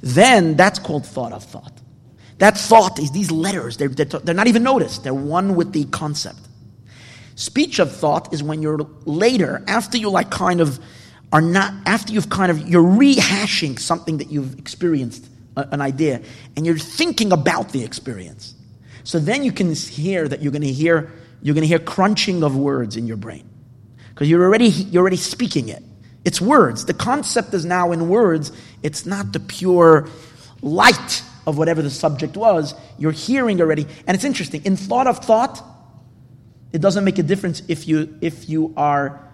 [0.01, 1.71] Then that's called thought of thought.
[2.39, 5.85] That thought is these letters, they're, they're, they're not even noticed, they're one with the
[5.85, 6.39] concept.
[7.35, 10.77] Speech of thought is when you're later, after you like kind of
[11.31, 15.29] are not, after you've kind of, you're rehashing something that you've experienced
[15.71, 16.21] an idea,
[16.55, 18.55] and you're thinking about the experience.
[19.03, 22.43] So then you can hear that you're going to hear you're going to hear crunching
[22.43, 23.49] of words in your brain
[24.09, 25.83] because you're already you're already speaking it.
[26.25, 26.85] It's words.
[26.85, 28.51] The concept is now in words.
[28.83, 30.09] It's not the pure
[30.61, 32.75] light of whatever the subject was.
[32.97, 34.63] You're hearing already, and it's interesting.
[34.65, 35.63] In thought of thought,
[36.71, 39.25] it doesn't make a difference if you if you are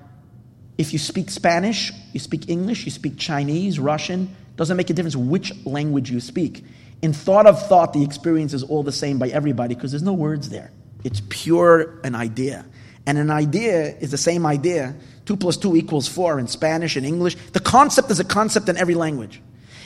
[0.78, 5.15] if you speak Spanish, you speak English, you speak Chinese, Russian, doesn't make a difference
[5.15, 6.63] which language you speak.
[7.01, 10.13] In thought of thought, the experience is all the same by everybody because there's no
[10.13, 10.71] words there.
[11.03, 12.65] It's pure an idea.
[13.05, 14.95] And an idea is the same idea.
[15.25, 17.35] Two plus two equals four in Spanish and English.
[17.51, 19.41] The concept is a concept in every language.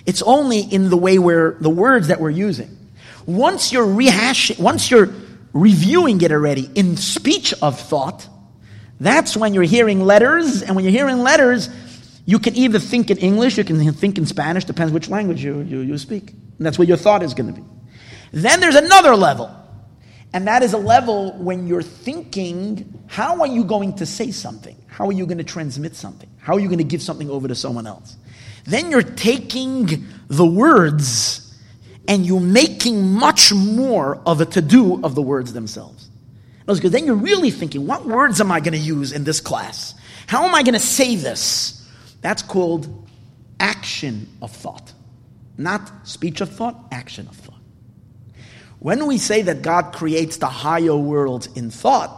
[0.05, 2.77] It's only in the way where the words that we're using.
[3.25, 5.09] Once you're rehashing, once you're
[5.51, 8.27] reviewing it already in speech of thought,
[8.99, 10.61] that's when you're hearing letters.
[10.61, 11.69] And when you're hearing letters,
[12.29, 15.61] you can either think in English, you can think in Spanish, depends which language you,
[15.61, 16.29] you, you speak.
[16.29, 17.67] And that's where your thought is going to be.
[18.31, 19.49] Then there's another level.
[20.31, 24.75] And that is a level when you're thinking, how are you going to say something?
[24.85, 26.29] How are you going to transmit something?
[26.37, 28.15] How are you going to give something over to someone else?
[28.65, 31.51] Then you're taking the words
[32.07, 36.07] and you're making much more of a to do of the words themselves.
[36.67, 39.95] Because then you're really thinking, what words am I going to use in this class?
[40.27, 41.78] How am I going to say this?
[42.21, 43.07] That's called
[43.59, 44.93] action of thought.
[45.57, 47.59] Not speech of thought, action of thought.
[48.79, 52.15] When we say that God creates the higher worlds in thought,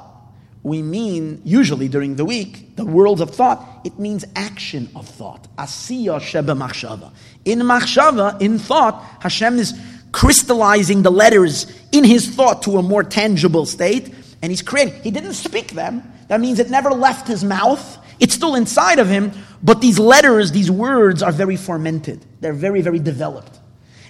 [0.63, 5.47] we mean, usually during the week, the worlds of thought, it means action of thought.
[5.57, 7.11] Asiya sheba machshava.
[7.45, 9.73] In machshava, in thought, Hashem is
[10.11, 15.01] crystallizing the letters in his thought to a more tangible state, and he's creating.
[15.01, 16.11] He didn't speak them.
[16.27, 17.97] That means it never left his mouth.
[18.19, 19.31] It's still inside of him,
[19.63, 22.25] but these letters, these words are very fermented.
[22.39, 23.59] They're very, very developed.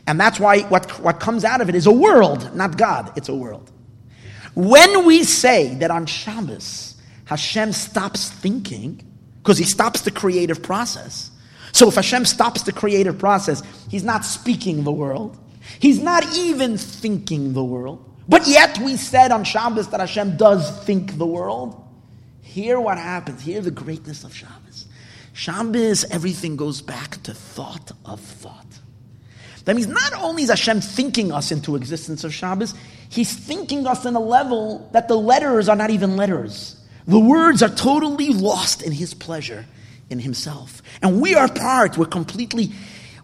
[0.08, 3.14] And that's why what, what comes out of it is a world, not God.
[3.18, 3.72] It's a world.
[4.54, 9.02] When we say that on Shabbos, Hashem stops thinking,
[9.42, 11.32] because he stops the creative process.
[11.72, 15.38] So if Hashem stops the creative process, he's not speaking the world.
[15.80, 18.11] He's not even thinking the world.
[18.28, 21.78] But yet we said on Shabbos that Hashem does think the world.
[22.42, 23.42] Hear what happens.
[23.42, 24.86] Hear the greatness of Shabbos.
[25.34, 28.66] Shabbos, everything goes back to thought of thought.
[29.66, 32.74] That means not only is Hashem thinking us into existence of Shabbos,
[33.10, 36.78] He's thinking us in a level that the letters are not even letters.
[37.08, 39.66] The words are totally lost in His pleasure
[40.10, 40.82] in Himself.
[41.02, 42.72] And we are part, we're completely,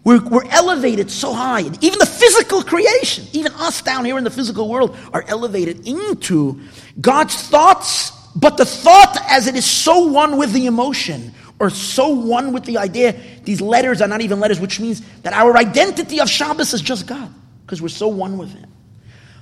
[0.08, 1.60] we're, we're elevated so high.
[1.60, 5.86] And even the physical creation, even us down here in the physical world, are elevated
[5.86, 6.60] into
[7.00, 12.10] God's thoughts but the thought, as it is so one with the emotion, or so
[12.10, 16.20] one with the idea, these letters are not even letters, which means that our identity
[16.20, 17.32] of Shabbos is just God.
[17.64, 18.70] because we're so one with Him.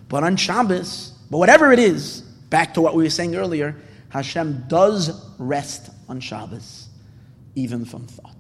[0.09, 3.77] But on Shabbos, but whatever it is, back to what we were saying earlier,
[4.09, 6.89] Hashem does rest on Shabbos,
[7.55, 8.36] even from thought.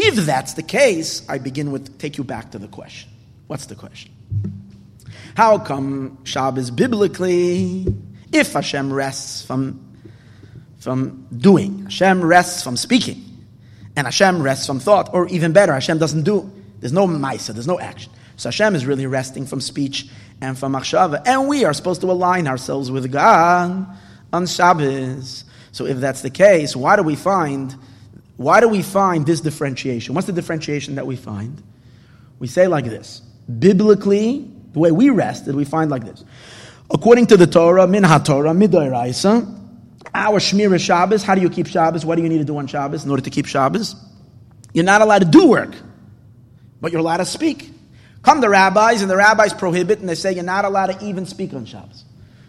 [0.00, 3.10] If that's the case, I begin with take you back to the question.
[3.48, 4.12] What's the question?
[5.34, 7.84] How come Shabbos biblically,
[8.32, 9.84] if Hashem rests from,
[10.78, 13.24] from doing, Hashem rests from speaking,
[13.96, 17.66] and Hashem rests from thought, or even better, Hashem doesn't do, there's no maisa, there's
[17.66, 18.12] no action.
[18.36, 20.08] So Hashem is really resting from speech
[20.40, 23.84] and from machshava, and we are supposed to align ourselves with God
[24.32, 25.44] on Shabbos.
[25.72, 27.74] So if that's the case, why do we find
[28.38, 30.14] why do we find this differentiation?
[30.14, 31.60] What's the differentiation that we find?
[32.38, 33.20] We say like this.
[33.58, 36.24] Biblically, the way we rested, we find like this.
[36.88, 39.56] According to the Torah, min ha-Torah, midoiraisa,
[40.14, 42.06] our Shmira Shabbos, how do you keep Shabbos?
[42.06, 43.96] What do you need to do on Shabbos in order to keep Shabbos?
[44.72, 45.74] You're not allowed to do work,
[46.80, 47.72] but you're allowed to speak.
[48.22, 51.26] Come the rabbis, and the rabbis prohibit, and they say you're not allowed to even
[51.26, 52.04] speak on Shabbos.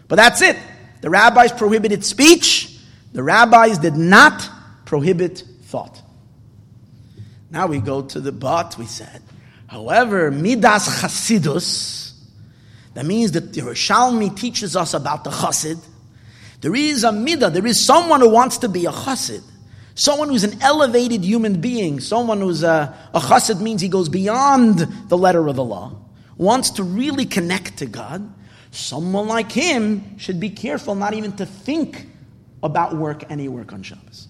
[0.06, 0.56] But that's it.
[1.00, 2.78] The rabbis prohibited speech.
[3.12, 4.48] The rabbis did not
[4.84, 6.02] prohibit thought.
[7.50, 9.22] Now we go to the but, we said.
[9.66, 12.12] However, Midas Chasidus,
[12.94, 15.78] that means that the Yerushalmi teaches us about the Chasid.
[16.60, 19.42] There is a Midah, there is someone who wants to be a Chasid.
[19.94, 22.00] Someone who's an elevated human being.
[22.00, 25.96] Someone who's a, a Chassid means he goes beyond the letter of the law.
[26.36, 28.32] Wants to really connect to God.
[28.70, 32.06] Someone like him should be careful not even to think
[32.62, 34.28] about work, any work on Shabbos.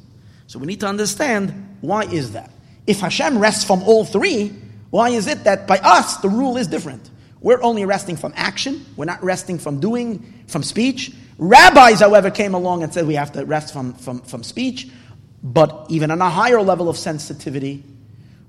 [0.51, 2.51] So we need to understand why is that.
[2.85, 4.49] If Hashem rests from all three,
[4.91, 7.09] why is it that by us the rule is different?
[7.41, 8.85] We're only resting from action.
[8.97, 11.13] We're not resting from doing, from speech.
[11.39, 14.89] Rabbis, however, came along and said we have to rest from, from, from speech.
[15.41, 17.85] But even on a higher level of sensitivity,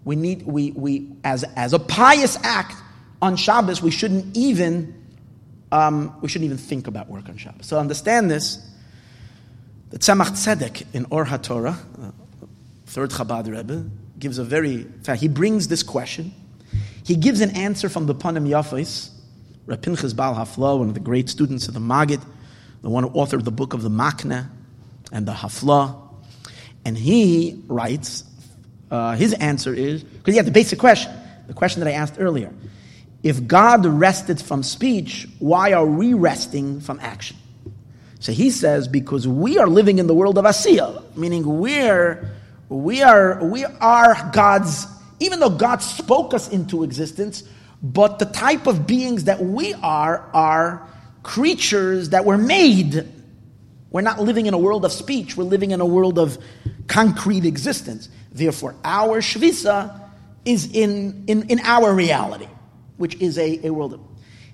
[0.04, 2.82] we need, we, we, as, as a pious act
[3.22, 5.06] on Shabbos, we shouldn't even,
[5.72, 7.68] um, we shouldn't even think about work on Shabbos.
[7.68, 8.71] So understand this.
[9.92, 12.12] The Tzemach Tzedek in Or HaTorah, uh,
[12.86, 14.88] third Chabad Rebbe, gives a very,
[15.18, 16.34] he brings this question.
[17.04, 19.10] He gives an answer from the Panim Yafis,
[19.66, 22.22] Reb Pinchas Baal Hafla, one of the great students of the Maggid,
[22.82, 24.50] the one who authored the book of the Makna
[25.12, 25.94] and the Hafla.
[26.86, 28.24] And he writes,
[28.90, 31.12] uh, his answer is, because he had the basic question,
[31.48, 32.54] the question that I asked earlier.
[33.24, 37.36] If God rested from speech, why are we resting from action?
[38.22, 42.32] So he says, because we are living in the world of Asiya, meaning we're,
[42.70, 44.86] we are, we are God's,
[45.20, 47.44] even though God spoke us into existence,
[47.82, 50.88] but the type of beings that we are are
[51.24, 53.12] creatures that were made.
[53.90, 56.38] We're not living in a world of speech, we're living in a world of
[56.86, 58.08] concrete existence.
[58.32, 60.00] Therefore, our Shvisa
[60.46, 62.48] is in, in, in our reality,
[62.98, 64.02] which is a, a world of.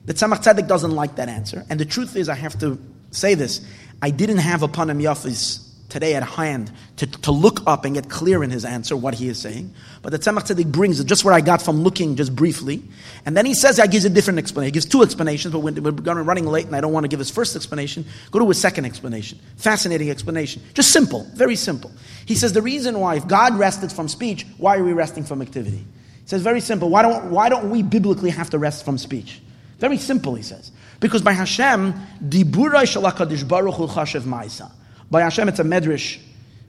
[0.06, 1.66] The Tzemach Tzedek doesn't like that answer.
[1.70, 2.80] And the truth is, I have to
[3.12, 3.66] say this.
[4.02, 8.10] I didn't have a Panim Yafis today at hand to, to look up and get
[8.10, 9.74] clear in his answer what he is saying.
[10.02, 12.84] But the Tzemach Tzedek brings just what I got from looking just briefly.
[13.26, 14.68] And then he says, I gives a different explanation.
[14.68, 17.20] He gives two explanations, but we're, we're running late and I don't want to give
[17.20, 18.06] his first explanation.
[18.32, 19.40] Go to his second explanation.
[19.56, 20.62] Fascinating explanation.
[20.74, 21.92] Just simple, very simple.
[22.26, 25.42] He says, the reason why, if God rested from speech, why are we resting from
[25.42, 25.78] activity?
[25.78, 26.90] He says, very simple.
[26.90, 29.42] Why don't, why don't we biblically have to rest from speech?
[29.80, 30.72] Very simple, he says.
[31.00, 31.94] Because by Hashem,
[32.24, 34.72] diburai shalakadish baruch hu chashev ma'isa.
[35.12, 36.20] By Hashem, it's a medrash.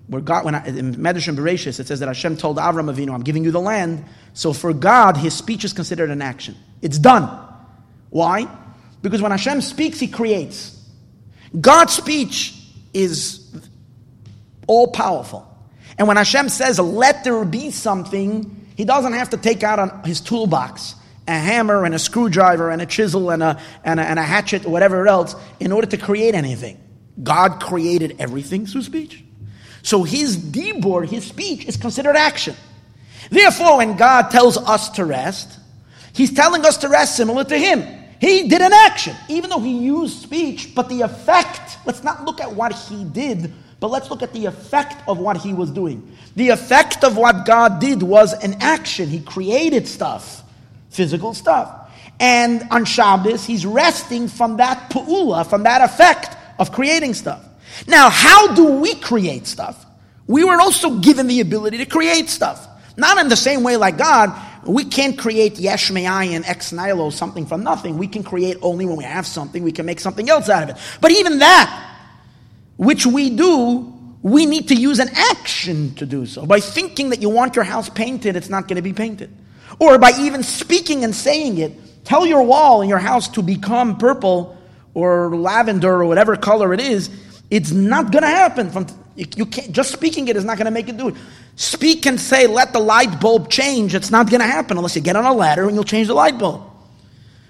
[0.08, 3.12] Where God, when I, in Medrash and Bereshis, it says that Hashem told Avram Avinu,
[3.12, 6.56] "I'm giving you the land." So for God, His speech is considered an action.
[6.80, 7.28] It's done.
[8.08, 8.48] Why?
[9.02, 10.74] Because when Hashem speaks, He creates.
[11.60, 12.54] God's speech
[12.94, 13.54] is
[14.66, 15.46] all powerful,
[15.98, 20.04] and when Hashem says, "Let there be something," He doesn't have to take out on
[20.04, 20.94] His toolbox
[21.28, 24.64] a hammer and a screwdriver and a chisel and a, and a, and a hatchet
[24.64, 26.80] or whatever else in order to create anything.
[27.22, 29.22] God created everything through speech.
[29.82, 32.56] So his dibur, his speech, is considered action.
[33.30, 35.58] Therefore, when God tells us to rest,
[36.14, 37.82] he's telling us to rest similar to him.
[38.20, 42.40] He did an action, even though he used speech, but the effect, let's not look
[42.40, 46.16] at what he did, but let's look at the effect of what he was doing.
[46.34, 49.08] The effect of what God did was an action.
[49.08, 50.37] He created stuff,
[50.90, 51.74] physical stuff.
[52.20, 57.44] And on Shabbos, he's resting from that pu'ula, from that effect of creating stuff.
[57.86, 59.86] Now, how do we create stuff?
[60.26, 62.66] We were also given the ability to create stuff.
[62.96, 64.34] Not in the same way like God.
[64.66, 67.96] We can't create yesh and ex nihilo, something from nothing.
[67.96, 69.62] We can create only when we have something.
[69.62, 70.76] We can make something else out of it.
[71.00, 71.96] But even that,
[72.76, 76.44] which we do, we need to use an action to do so.
[76.44, 79.32] By thinking that you want your house painted, it's not going to be painted.
[79.78, 81.72] Or by even speaking and saying it,
[82.08, 84.56] Tell your wall in your house to become purple
[84.94, 87.10] or lavender or whatever color it is.
[87.50, 88.70] It's not going to happen.
[88.70, 91.16] From you, can't just speaking it is not going to make it do it.
[91.56, 95.02] Speak and say, "Let the light bulb change." It's not going to happen unless you
[95.02, 96.62] get on a ladder and you'll change the light bulb.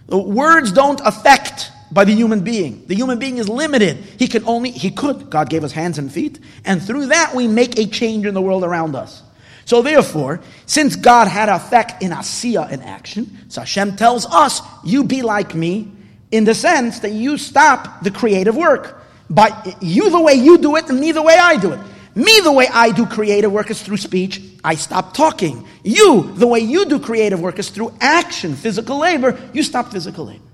[0.08, 2.84] The words don't affect by the human being.
[2.88, 3.98] The human being is limited.
[4.18, 5.30] He can only, he could.
[5.30, 8.42] God gave us hands and feet, and through that we make a change in the
[8.42, 9.22] world around us.
[9.68, 15.04] So therefore, since God had effect in asiya in action, so Hashem tells us, you
[15.04, 15.92] be like me,
[16.30, 18.98] in the sense that you stop the creative work.
[19.28, 21.80] But you the way you do it, and me the way I do it.
[22.14, 24.40] Me, the way I do creative work is through speech.
[24.64, 25.68] I stop talking.
[25.84, 29.38] You, the way you do creative work is through action, physical labor.
[29.52, 30.44] You stop physical labor.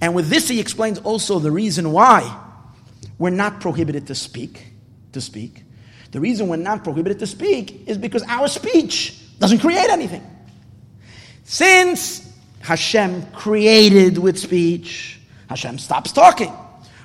[0.00, 2.40] And with this, he explains also the reason why
[3.18, 4.66] we're not prohibited to speak.
[5.14, 5.64] To speak.
[6.12, 10.24] The reason we're not prohibited to speak is because our speech doesn't create anything.
[11.44, 16.52] Since Hashem created with speech, Hashem stops talking.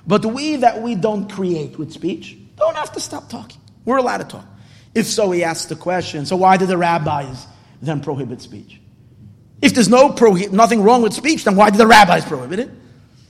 [0.05, 3.61] But we that we don't create with speech don't have to stop talking.
[3.85, 4.45] We're allowed to talk.
[4.93, 7.45] If so, he asks the question so why did the rabbis
[7.81, 8.81] then prohibit speech?
[9.61, 12.69] If there's no prohi- nothing wrong with speech, then why did the rabbis prohibit it?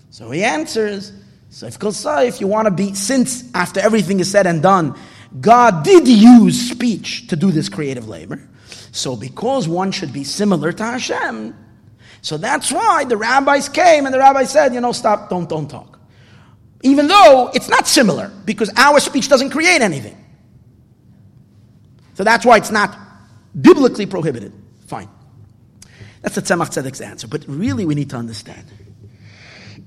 [0.10, 1.12] So he answers,
[1.50, 4.98] so if, if you want to be, since after everything is said and done,
[5.40, 8.48] God did use speech to do this creative labor.
[8.92, 11.56] So because one should be similar to Hashem,
[12.22, 15.70] so that's why the rabbis came and the rabbi said, you know, stop, don't, don't
[15.70, 16.00] talk.
[16.84, 20.18] Even though it's not similar, because our speech doesn't create anything.
[22.16, 22.98] So that's why it's not
[23.60, 24.52] biblically prohibited.
[24.88, 25.10] Fine.
[26.22, 27.28] That's the Tzemach Tzedek's answer.
[27.28, 28.66] But really, we need to understand.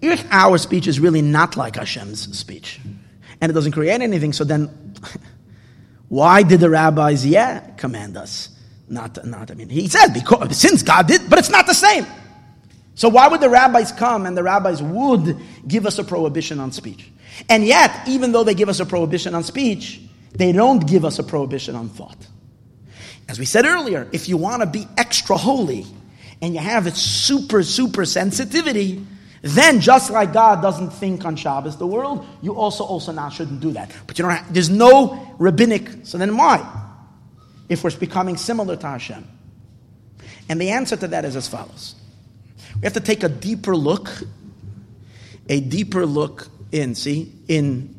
[0.00, 2.80] If our speech is really not like Hashem's speech,
[3.40, 4.89] and it doesn't create anything, so then
[6.08, 8.50] why did the rabbis, yeah, command us?
[8.88, 12.06] Not, not, I mean, he said, because, since God did, but it's not the same.
[12.94, 16.72] So why would the rabbis come and the rabbis would give us a prohibition on
[16.72, 17.10] speech?
[17.48, 20.00] And yet, even though they give us a prohibition on speech,
[20.32, 22.26] they don't give us a prohibition on thought.
[23.28, 25.86] As we said earlier, if you want to be extra holy
[26.42, 29.06] and you have a super, super sensitivity,
[29.42, 33.60] then just like God doesn't think on Shabbos, the world, you also also now shouldn't
[33.60, 33.90] do that.
[34.06, 36.58] But you don't there's no rabbinic, so then why?
[37.68, 39.26] If we're becoming similar to Hashem.
[40.48, 41.94] And the answer to that is as follows.
[42.74, 44.10] We have to take a deeper look,
[45.48, 47.94] a deeper look in, see, in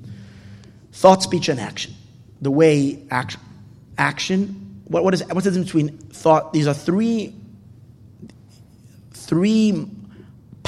[0.92, 1.96] thought, speech, and action
[2.42, 3.40] the way action,
[3.98, 6.52] action what, what is what's the difference between thought?
[6.52, 7.34] These are three
[9.12, 9.88] three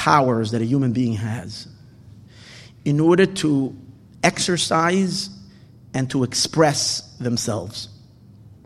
[0.04, 1.66] powers that a human being has
[2.84, 3.74] in order to
[4.22, 5.30] exercise
[5.94, 7.88] and to express themselves.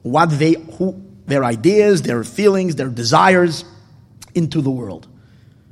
[0.02, 3.64] What they who their ideas, their feelings, their desires
[4.34, 5.06] into the world.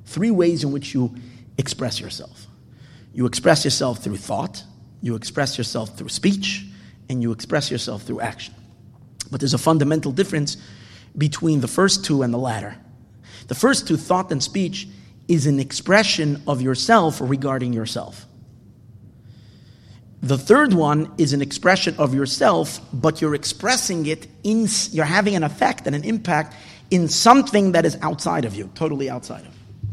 [0.05, 1.13] Three ways in which you
[1.59, 2.47] express yourself.
[3.13, 4.63] You express yourself through thought,
[5.03, 6.65] you express yourself through speech,
[7.09, 8.55] and you express yourself through action.
[9.33, 10.59] But there's a fundamental difference
[11.19, 12.77] between the first two and the latter.
[13.49, 14.87] The first two, thought and speech,
[15.29, 18.27] is an expression of yourself regarding yourself.
[20.23, 25.37] The third one is an expression of yourself, but you're expressing it in, you're having
[25.37, 26.55] an effect and an impact
[26.91, 29.89] in something that is outside of you, totally outside of you.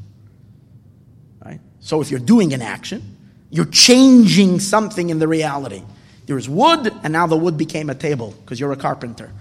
[1.45, 1.59] Right?
[1.81, 3.17] So if you're doing an action,
[3.49, 5.83] you're changing something in the reality.
[6.25, 9.31] There was wood, and now the wood became a table because you're a carpenter.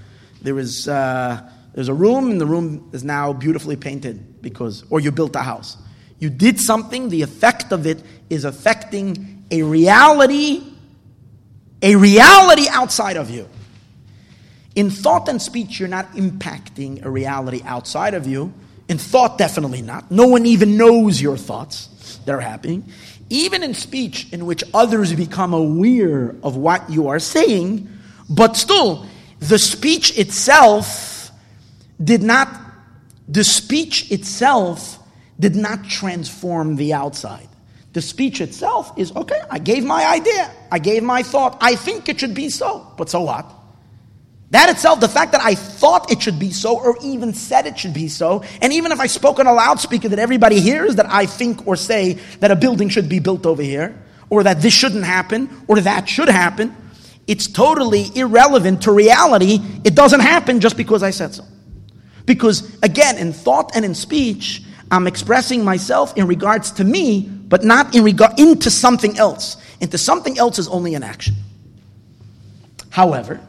[0.42, 5.00] There is uh, there's a room, and the room is now beautifully painted because, or
[5.00, 5.76] you built a house.
[6.18, 7.08] You did something.
[7.08, 10.62] The effect of it is affecting a reality,
[11.80, 13.48] a reality outside of you.
[14.74, 18.52] In thought and speech, you're not impacting a reality outside of you.
[18.88, 20.10] In thought, definitely not.
[20.10, 22.90] No one even knows your thoughts that are happening
[23.32, 27.88] even in speech in which others become aware of what you are saying,
[28.28, 29.06] but still,
[29.38, 31.11] the speech itself
[32.02, 32.48] did not,
[33.28, 34.98] the speech itself
[35.38, 37.48] did not transform the outside.
[37.92, 42.08] The speech itself is okay, I gave my idea, I gave my thought, I think
[42.08, 43.46] it should be so, but so what?
[44.50, 47.78] That itself, the fact that I thought it should be so, or even said it
[47.78, 51.06] should be so, and even if I spoke on a loudspeaker that everybody hears that
[51.06, 53.98] I think or say that a building should be built over here,
[54.28, 56.74] or that this shouldn't happen, or that should happen,
[57.26, 59.58] it's totally irrelevant to reality.
[59.84, 61.44] It doesn't happen just because I said so.
[62.26, 67.64] Because, again, in thought and in speech, I'm expressing myself in regards to me, but
[67.64, 69.56] not in regard into something else.
[69.80, 71.34] Into something else is only an action.
[72.90, 73.40] However,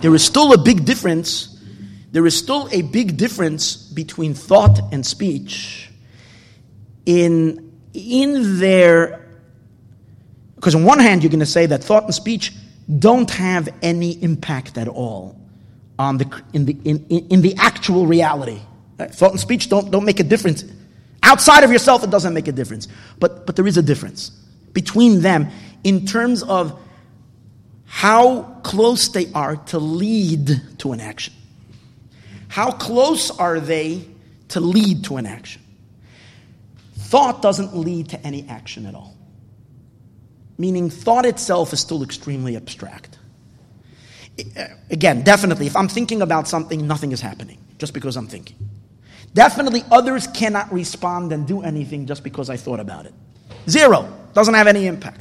[0.00, 1.56] there is still a big difference.
[2.12, 5.90] There is still a big difference between thought and speech
[7.06, 9.24] in, in their,
[10.56, 12.52] because on one hand, you're going to say that thought and speech
[12.98, 15.43] don't have any impact at all
[15.98, 18.60] on the, in, the, in, in, the actual reality.
[18.98, 20.64] Uh, Thought and speech don't, don't make a difference.
[21.22, 22.88] Outside of yourself, it doesn't make a difference.
[23.18, 24.30] But, but there is a difference
[24.72, 25.48] between them
[25.84, 26.78] in terms of
[27.86, 31.32] how close they are to lead to an action.
[32.48, 34.06] How close are they
[34.48, 35.62] to lead to an action?
[36.96, 39.16] Thought doesn't lead to any action at all.
[40.58, 43.18] Meaning, thought itself is still extremely abstract.
[44.90, 48.56] Again, definitely, if I'm thinking about something, nothing is happening just because I'm thinking.
[49.32, 53.14] Definitely, others cannot respond and do anything just because I thought about it.
[53.68, 54.12] Zero.
[54.32, 55.20] Doesn't have any impact.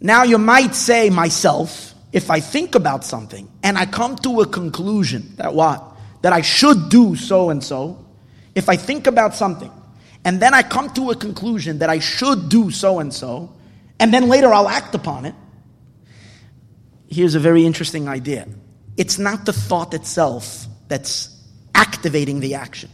[0.00, 4.46] Now, you might say, myself, if I think about something and I come to a
[4.46, 5.82] conclusion that what?
[6.22, 8.04] That I should do so and so,
[8.54, 9.70] if I think about something
[10.24, 13.54] and then I come to a conclusion that I should do so and so,
[13.98, 15.34] and then later I'll act upon it,
[17.08, 18.46] here's a very interesting idea.
[18.96, 21.28] It's not the thought itself that's
[21.74, 22.90] activating the action.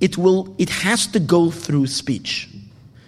[0.00, 2.48] It will it has to go through speech.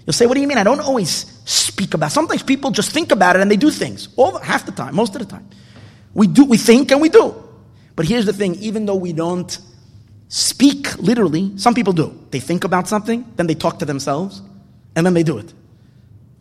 [0.06, 0.58] You'll say, what do you mean?
[0.58, 2.12] I don't always speak about.
[2.12, 4.08] Sometimes people just think about it and they do things.
[4.16, 5.48] All half the time, most of the time.
[6.14, 7.34] We do we think and we do.
[7.94, 9.58] But here's the thing, even though we don't
[10.28, 12.18] speak literally, some people do.
[12.30, 14.40] They think about something, then they talk to themselves,
[14.96, 15.52] and then they do it.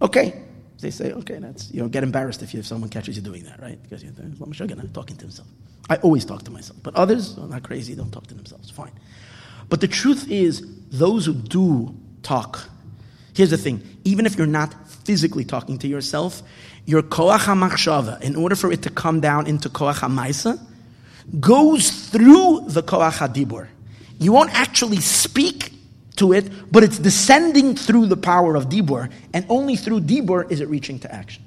[0.01, 0.41] Okay.
[0.81, 3.43] They say, okay, that's, you know, get embarrassed if, you, if someone catches you doing
[3.43, 3.81] that, right?
[3.81, 5.47] Because you're talking to himself.
[5.89, 6.79] I always talk to myself.
[6.81, 8.69] But others are not crazy, don't talk to themselves.
[8.69, 8.91] Fine.
[9.69, 12.67] But the truth is, those who do talk,
[13.35, 14.73] here's the thing, even if you're not
[15.05, 16.41] physically talking to yourself,
[16.85, 20.59] your koach hamachshava, in order for it to come down into koach hamaisa,
[21.39, 23.67] goes through the koach hadibur.
[24.19, 25.73] You won't actually speak
[26.21, 30.61] to it, but it's descending through the power of dibur, and only through dibur is
[30.61, 31.43] it reaching to action.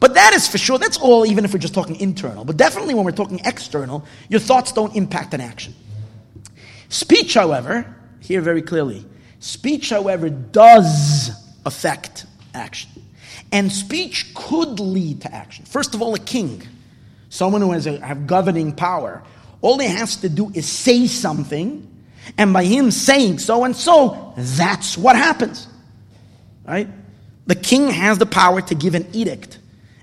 [0.00, 2.44] But that is for sure, that's all, even if we're just talking internal.
[2.44, 5.74] But definitely when we're talking external, your thoughts don't impact an action.
[6.88, 9.04] Speech, however, here very clearly,
[9.40, 11.30] speech, however, does
[11.66, 12.90] affect action.
[13.50, 15.64] And speech could lead to action.
[15.64, 16.62] First of all, a king,
[17.30, 19.22] someone who has a have governing power,
[19.60, 21.97] all he has to do is say something,
[22.36, 25.66] and by him saying so and so, that's what happens.
[26.66, 26.88] Right?
[27.46, 29.58] The king has the power to give an edict.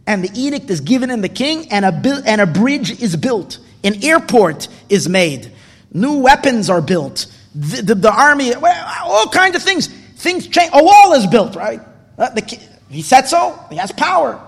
[0.07, 3.15] And the edict is given in the king, and a, bu- and a bridge is
[3.15, 3.59] built.
[3.84, 5.51] An airport is made.
[5.93, 7.28] New weapons are built.
[7.53, 9.88] The, the, the army, all kinds of things.
[9.88, 10.71] Things change.
[10.73, 11.82] A wall is built, right?
[12.17, 12.59] Uh, the, ki-
[12.89, 13.59] he said so.
[13.69, 14.41] He has power.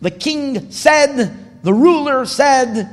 [0.00, 2.88] The king said, the ruler said,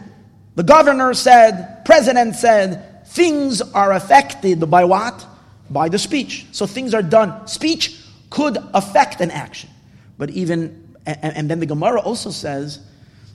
[0.55, 5.26] the governor said, president said, things are affected by what?
[5.70, 6.45] By the speech.
[6.51, 7.45] So things are done.
[7.47, 7.97] Speech
[8.30, 9.70] could affect an action.
[10.18, 12.80] But even, and, then the Gemara also says,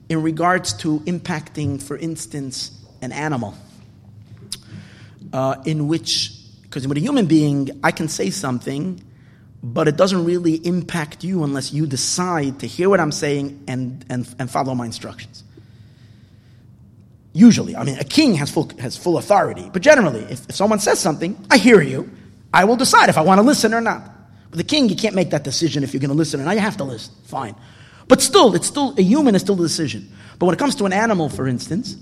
[0.09, 2.71] in regards to impacting, for instance,
[3.03, 3.55] an animal,
[5.33, 9.03] uh, in which, because with a human being, I can say something,
[9.63, 14.07] but it doesn't really impact you unless you decide to hear what I'm saying and,
[14.09, 15.45] and, and follow my instructions.
[17.37, 20.79] Usually, I mean, a king has full, has full authority, but generally, if, if someone
[20.81, 22.11] says something, I hear you,
[22.51, 24.11] I will decide if I want to listen or not.
[24.49, 26.53] But the king, you can't make that decision if you're going to listen or not.
[26.53, 27.13] You have to listen.
[27.25, 27.55] Fine.
[28.09, 30.11] But still, it's still, a human is still the decision.
[30.39, 31.99] But when it comes to an animal, for instance,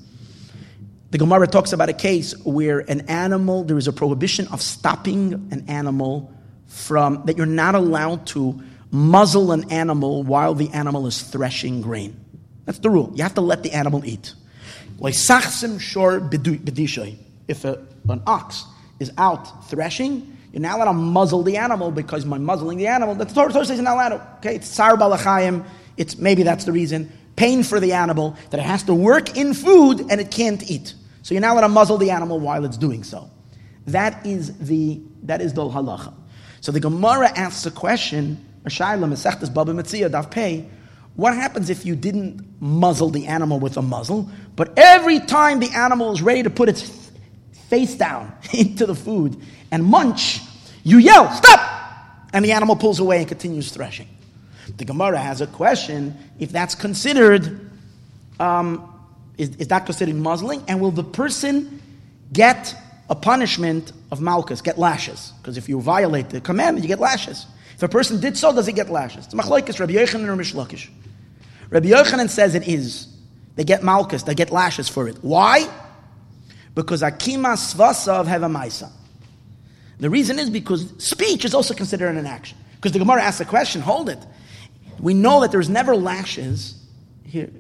[1.11, 5.49] the Gemara talks about a case where an animal, there is a prohibition of stopping
[5.51, 6.33] an animal
[6.69, 8.63] from, that you're not allowed to
[8.93, 12.25] muzzle an animal while the animal is threshing grain.
[12.67, 13.11] That's the rule.
[13.17, 14.33] You have to let the animal eat.
[14.99, 17.19] Loisachsim shor bidu-
[17.49, 18.65] If a, an ox
[19.01, 23.15] is out threshing, you're not allowed to muzzle the animal because by muzzling the animal,
[23.15, 24.29] the Torah, Torah says you're not allowed to.
[24.39, 25.65] Okay, it's sar balachayim.
[25.97, 27.11] It's maybe that's the reason.
[27.37, 30.95] Pain for the animal that it has to work in food and it can't eat.
[31.23, 33.29] So you're not allowed to muzzle the animal while it's doing so.
[33.89, 36.15] That is the that is the halacha.
[36.61, 38.45] So the Gemara asks a question.
[38.65, 40.69] A shaila mesechtes baba metzia daf pei.
[41.17, 45.71] What happens if you didn't muzzle the animal with a muzzle, but every time the
[45.71, 47.11] animal is ready to put its
[47.69, 49.41] face down into the food
[49.71, 50.41] and munch,
[50.83, 51.61] you yell, stop!
[52.33, 54.09] And the animal pulls away and continues threshing.
[54.77, 57.71] The Gemara has a question if that's considered,
[58.41, 58.93] um,
[59.39, 60.65] is, is that considered muzzling?
[60.67, 61.81] And will the person
[62.33, 62.75] get
[63.09, 65.33] a punishment of malchus, get lashes?
[65.41, 67.47] Because if you violate the commandment, you get lashes.
[67.75, 69.27] If a person did so, does he get lashes?
[69.27, 70.89] It's machlokes Rabbi Yochanan or Reish Lakish.
[71.71, 73.09] Rabbi Yochanan says it is.
[73.57, 75.17] They get malchus, they get lashes for it.
[75.23, 75.69] Why?
[76.75, 78.91] Because akima svasav have a maisa.
[79.99, 82.59] The reason is because speech is also considered an action.
[82.77, 84.19] Because the Gemara asks a question, hold it.
[84.99, 86.75] We know that there's never lashes
[87.25, 87.51] here.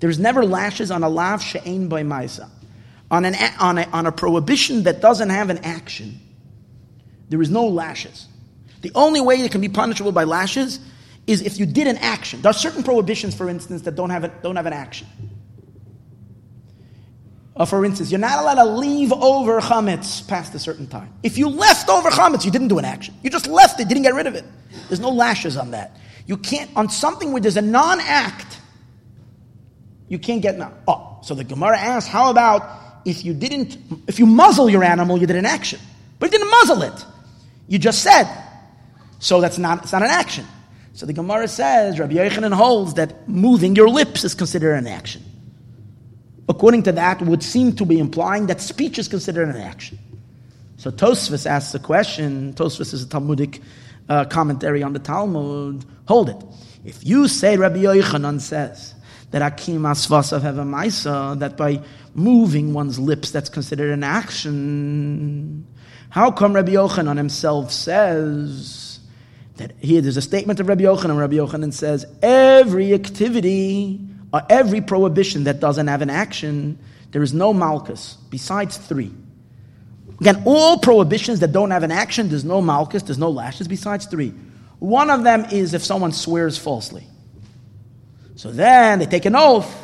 [0.00, 2.48] There's never lashes on a lav she'ein by maisa.
[3.10, 6.20] On, an, on, a, on a prohibition that doesn't have an action,
[7.28, 8.26] there is no lashes.
[8.84, 10.78] The only way it can be punishable by lashes
[11.26, 12.42] is if you did an action.
[12.42, 15.06] There are certain prohibitions, for instance, that don't have, a, don't have an action.
[17.56, 21.10] Uh, for instance, you're not allowed to leave over chametz past a certain time.
[21.22, 23.14] If you left over chametz, you didn't do an action.
[23.22, 24.44] You just left it, didn't get rid of it.
[24.88, 25.96] There's no lashes on that.
[26.26, 28.60] You can't, on something where there's a non act,
[30.08, 30.74] you can't get now.
[30.86, 33.78] Oh, so the Gemara asks, how about if you didn't,
[34.08, 35.80] if you muzzle your animal, you did an action,
[36.18, 37.06] but you didn't muzzle it.
[37.66, 38.43] You just said.
[39.24, 40.46] So that's not, it's not an action.
[40.92, 45.22] So the Gemara says, Rabbi Yochanan holds that moving your lips is considered an action.
[46.46, 49.98] According to that, would seem to be implying that speech is considered an action.
[50.76, 52.52] So Tosfos asks the question.
[52.52, 53.62] Tosfos is a Talmudic
[54.10, 55.86] uh, commentary on the Talmud.
[56.06, 56.44] Hold it.
[56.84, 58.94] If you say Rabbi Yochanan says
[59.30, 61.80] that Akim Asvasav have a Maisa, that by
[62.12, 65.66] moving one's lips that's considered an action,
[66.10, 68.83] how come Rabbi Yochanan himself says
[69.56, 71.18] that here there's a statement of Rabbi Yochanan.
[71.18, 74.00] Rabbi Yochanan says every activity
[74.32, 76.78] or every prohibition that doesn't have an action,
[77.12, 79.12] there is no malchus besides three.
[80.20, 84.06] Again, all prohibitions that don't have an action, there's no malchus, there's no lashes besides
[84.06, 84.32] three.
[84.78, 87.04] One of them is if someone swears falsely.
[88.36, 89.82] So then they take an oath.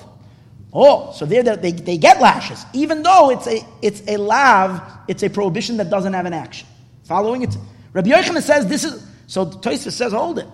[0.72, 5.22] Oh, so there they, they get lashes, even though it's a it's a lav, it's
[5.24, 6.68] a prohibition that doesn't have an action.
[7.04, 7.56] Following it,
[7.92, 9.46] Rabbi Yochanan says this is so.
[9.46, 10.46] Tosfos says, hold it.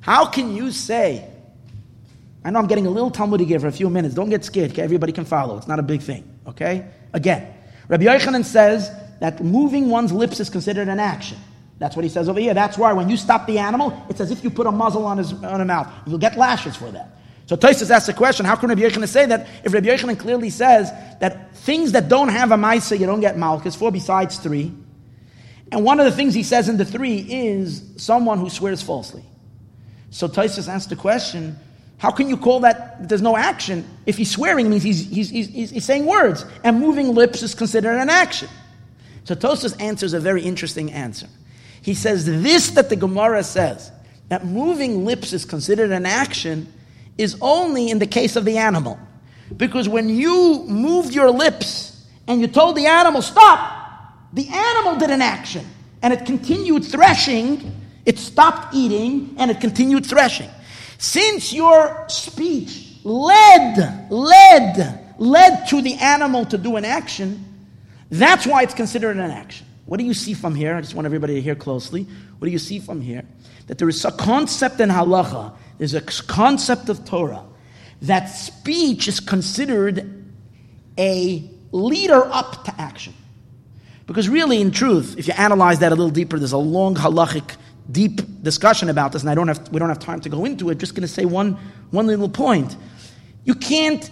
[0.00, 1.28] How can you say?
[2.44, 4.14] I know I'm getting a little Talmudic here for a few minutes.
[4.14, 4.70] Don't get scared.
[4.70, 4.82] Okay?
[4.82, 5.58] Everybody can follow.
[5.58, 6.22] It's not a big thing.
[6.46, 6.86] Okay?
[7.12, 7.52] Again,
[7.88, 11.38] Rabbi Yochanan says that moving one's lips is considered an action.
[11.80, 12.54] That's what he says over here.
[12.54, 15.18] That's why when you stop the animal, it's as if you put a muzzle on
[15.18, 15.90] his on a mouth.
[16.06, 17.16] You'll get lashes for that.
[17.46, 20.50] So Tosfos asks the question: How can Rabbi Yochanan say that if Rabbi Yochanan clearly
[20.50, 24.72] says that things that don't have a ma'isa you don't get malchus for besides three,
[25.72, 29.24] and one of the things he says in the three is someone who swears falsely.
[30.10, 31.56] So Tosfos asks the question:
[31.98, 35.70] How can you call that there's no action if he's swearing means he's, he's, he's,
[35.70, 38.48] he's, saying words and moving lips is considered an action?
[39.24, 41.28] So Tosfos answers a very interesting answer.
[41.82, 43.92] He says this that the Gemara says
[44.28, 46.72] that moving lips is considered an action
[47.16, 48.98] is only in the case of the animal.
[49.56, 53.79] Because when you moved your lips and you told the animal, stop,
[54.32, 55.66] the animal did an action
[56.02, 57.74] and it continued threshing,
[58.06, 60.48] it stopped eating and it continued threshing.
[60.98, 67.44] Since your speech led, led, led to the animal to do an action,
[68.10, 69.66] that's why it's considered an action.
[69.86, 70.76] What do you see from here?
[70.76, 72.04] I just want everybody to hear closely.
[72.38, 73.24] What do you see from here?
[73.66, 77.44] That there is a concept in halacha, there's a concept of Torah,
[78.02, 80.24] that speech is considered
[80.98, 83.14] a leader up to action.
[84.10, 87.54] Because really, in truth, if you analyze that a little deeper, there's a long halachic,
[87.92, 90.68] deep discussion about this, and I don't have, we don't have time to go into
[90.70, 90.78] it.
[90.78, 91.52] Just going to say one,
[91.92, 92.76] one little point.
[93.44, 94.10] You can't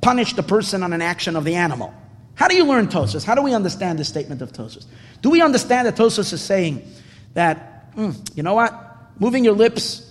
[0.00, 1.92] punish the person on an action of the animal.
[2.36, 3.22] How do you learn Tosfos?
[3.22, 4.86] How do we understand the statement of Tosfos?
[5.20, 6.90] Do we understand that Tosfos is saying
[7.34, 8.72] that, mm, you know what?
[9.18, 10.10] Moving your lips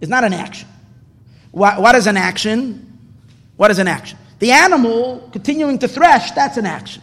[0.00, 0.70] is not an action.
[1.50, 2.98] What, what is an action?
[3.58, 4.18] What is an action?
[4.38, 7.02] The animal continuing to thresh, that's an action.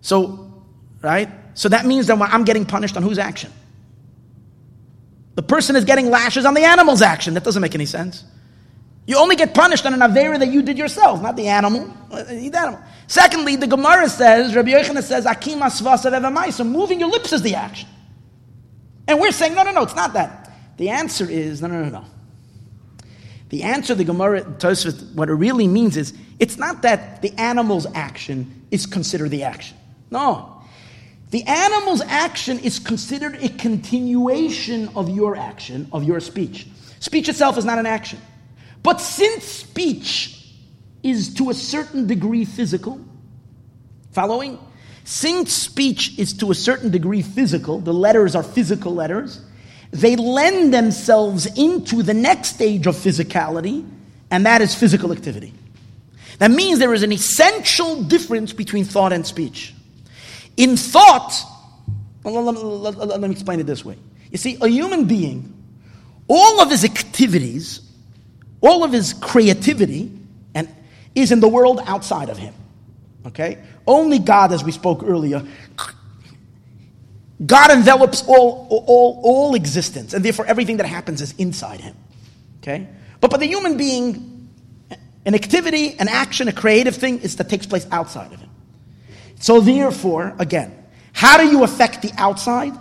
[0.00, 0.64] So,
[1.02, 1.28] right?
[1.54, 3.52] So that means that I'm getting punished on whose action?
[5.34, 7.34] The person is getting lashes on the animal's action.
[7.34, 8.24] That doesn't make any sense.
[9.06, 11.92] You only get punished on an avera that you did yourself, not the animal.
[12.10, 12.80] Uh, The animal.
[13.06, 15.68] Secondly, the Gemara says, Rabbi Yochanan says, Akim.
[16.52, 17.88] So moving your lips is the action.
[19.08, 20.52] And we're saying, no, no, no, it's not that.
[20.76, 22.04] The answer is, no, no, no, no.
[23.48, 27.86] The answer, the Gemara Tosfos, what it really means is, it's not that the animal's
[27.94, 29.76] action is considered the action.
[30.10, 30.62] No.
[31.30, 36.66] The animal's action is considered a continuation of your action, of your speech.
[36.98, 38.20] Speech itself is not an action.
[38.82, 40.36] But since speech
[41.02, 43.00] is to a certain degree physical,
[44.12, 44.58] following?
[45.04, 49.40] Since speech is to a certain degree physical, the letters are physical letters,
[49.92, 53.88] they lend themselves into the next stage of physicality,
[54.30, 55.52] and that is physical activity.
[56.38, 59.74] That means there is an essential difference between thought and speech.
[60.56, 61.32] In thought,
[62.24, 63.96] let, me explain it this way.
[64.30, 65.54] You see, a human being,
[66.28, 67.80] all of his activities,
[68.60, 70.12] all of his creativity,
[70.54, 70.68] and
[71.14, 72.54] is in the world outside of him.
[73.26, 73.58] Okay?
[73.86, 75.46] Only God, as we spoke earlier,
[77.44, 81.96] God envelops all, all, all existence, and therefore everything that happens is inside him.
[82.62, 82.86] Okay?
[83.20, 84.48] But by the human being,
[85.24, 88.49] an activity, an action, a creative thing is that takes place outside of him.
[89.40, 90.72] So therefore, again,
[91.12, 92.74] how do you affect the outside?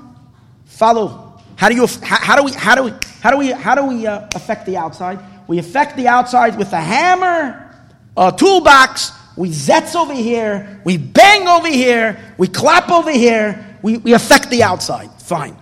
[0.66, 1.42] Follow.
[1.56, 1.88] How do you?
[2.04, 2.52] How, do we?
[2.52, 2.94] How do we?
[3.22, 3.52] How do we?
[3.52, 5.20] How do we uh, affect the outside?
[5.48, 7.76] We affect the outside with a hammer,
[8.16, 9.12] a toolbox.
[9.36, 10.82] We zets over here.
[10.84, 12.20] We bang over here.
[12.38, 13.78] We clap over here.
[13.82, 15.10] We, we affect the outside.
[15.22, 15.58] Fine.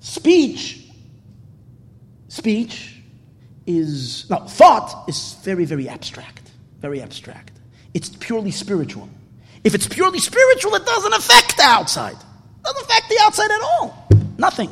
[0.00, 0.84] Speech.
[2.28, 3.02] Speech
[3.66, 6.50] is no thought is very very abstract.
[6.80, 7.55] Very abstract.
[7.96, 9.08] It's purely spiritual.
[9.64, 12.12] If it's purely spiritual, it doesn't affect the outside.
[12.12, 14.06] It doesn't affect the outside at all.
[14.36, 14.68] Nothing.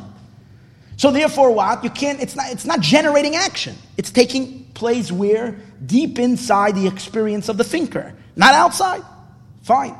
[0.97, 2.21] So therefore, what you can't.
[2.21, 2.51] It's not.
[2.51, 3.75] It's not generating action.
[3.97, 9.01] It's taking place where deep inside the experience of the thinker, not outside.
[9.63, 9.95] Fine.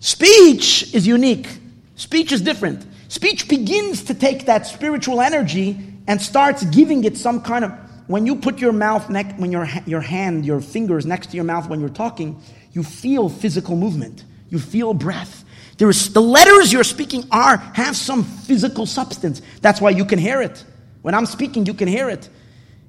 [0.00, 1.46] Speech is unique.
[1.94, 2.84] Speech is different.
[3.06, 7.72] Speech begins to take that spiritual energy and starts giving it some kind of.
[8.08, 11.44] When you put your mouth next, when your your hand, your fingers next to your
[11.44, 12.40] mouth when you're talking,
[12.72, 14.24] you feel physical movement.
[14.48, 15.44] You feel breath.
[15.76, 19.42] There is the letters you're speaking are have some physical substance.
[19.60, 20.64] That's why you can hear it.
[21.02, 22.28] When I'm speaking, you can hear it.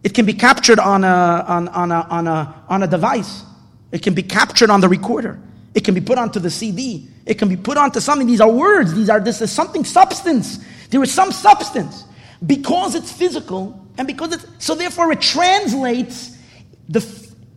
[0.04, 3.44] It can be captured on a on, on a on a on a device.
[3.92, 5.38] It can be captured on the recorder.
[5.76, 7.10] It can be put onto the CD.
[7.26, 8.26] It can be put onto something.
[8.26, 8.94] These are words.
[8.94, 10.60] These are this is something substance.
[10.90, 12.06] There is some substance
[12.46, 16.36] because it's physical and because it's so therefore it translates
[16.88, 17.06] the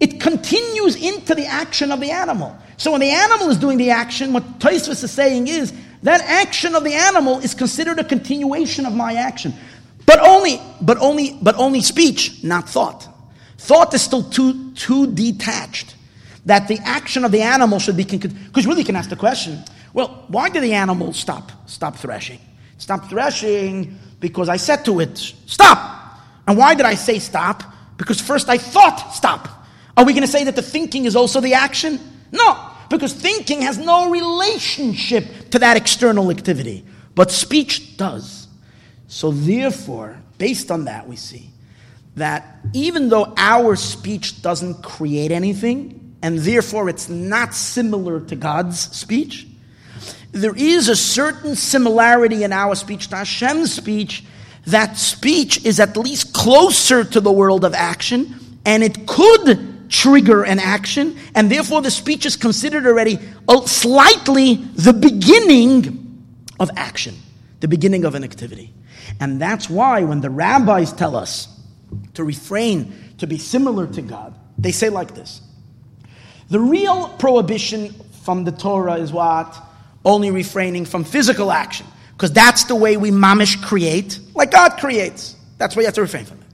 [0.01, 2.59] it continues into the action of the animal.
[2.77, 5.73] So when the animal is doing the action, what Tosfos is saying is
[6.03, 9.55] that action of the animal is considered a continuation of my action.
[10.05, 13.09] But only, but only, but only speech, not thought.
[13.59, 15.95] Thought is still too, too detached.
[16.47, 19.63] That the action of the animal should be, because really you can ask the question,
[19.95, 22.41] well, why did the animal stop, stop threshing?
[22.79, 26.02] Stop threshing because I said to it, stop.
[26.47, 27.63] And why did I say stop?
[27.97, 29.49] Because first I thought stop.
[29.97, 32.01] Are we going to say that the thinking is also the action?
[32.33, 36.85] No, because thinking has no relationship to that external activity,
[37.15, 38.49] but speech does.
[39.07, 41.51] So, therefore, based on that, we see
[42.17, 48.81] that even though our speech doesn't create anything, and therefore it's not similar to God's
[48.97, 49.47] speech,
[50.33, 54.25] there is a certain similarity in our speech to Hashem's speech.
[54.67, 60.45] That speech is at least closer to the world of action, and it could trigger
[60.45, 66.25] an action, and therefore the speech is considered already uh, slightly the beginning
[66.59, 67.15] of action,
[67.61, 68.73] the beginning of an activity.
[69.21, 71.49] And that's why when the rabbis tell us
[72.15, 75.43] to refrain, to be similar to God, they say like this
[76.49, 77.95] The real prohibition
[78.25, 79.57] from the Torah is what?
[80.05, 81.87] Only refraining from physical action.
[82.13, 85.37] Because that's the way we mamish create, like God creates.
[85.59, 86.47] That's why you have to refrain from it.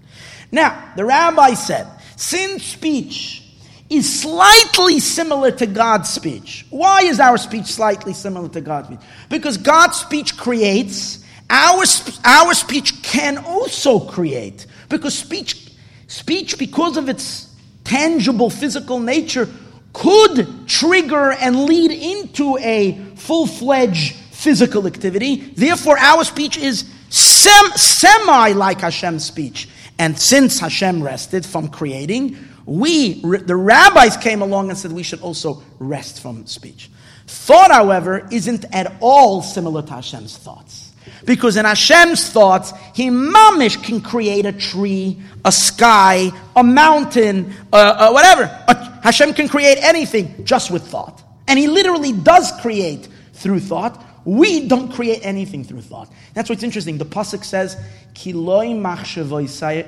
[0.50, 1.86] Now, the rabbi said,
[2.16, 3.44] since speech
[3.90, 6.66] is slightly similar to God's speech.
[6.70, 9.00] Why is our speech slightly similar to God's speech?
[9.28, 11.84] Because God's speech creates, our,
[12.24, 14.66] our speech can also create.
[14.88, 15.72] Because speech,
[16.06, 17.54] speech, because of its
[17.84, 19.48] tangible physical nature,
[19.94, 25.52] could trigger and lead into a full fledged physical activity.
[25.56, 29.68] Therefore, our speech is sem- semi like Hashem's speech.
[29.98, 35.22] And since Hashem rested from creating, we, the rabbis came along and said we should
[35.22, 36.88] also rest from speech.
[37.26, 40.92] Thought, however, isn't at all similar to Hashem's thoughts.
[41.24, 47.76] Because in Hashem's thoughts, He mamish can create a tree, a sky, a mountain, uh,
[47.76, 48.44] uh, whatever.
[48.68, 51.24] Uh, Hashem can create anything just with thought.
[51.48, 54.04] And He literally does create through thought.
[54.28, 56.12] We don't create anything through thought.
[56.34, 56.98] That's what's interesting.
[56.98, 57.78] The pasuk says,
[58.12, 59.86] "Kiloi machshevoiseich."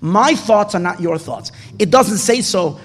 [0.00, 1.52] My thoughts are not your thoughts.
[1.78, 2.80] It doesn't say so.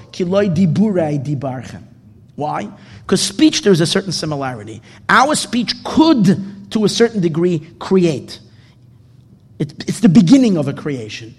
[2.36, 2.70] Why?
[3.02, 4.82] Because speech, there's a certain similarity.
[5.08, 8.42] Our speech could, to a certain degree, create.
[9.60, 11.34] It, it's the beginning of a creation.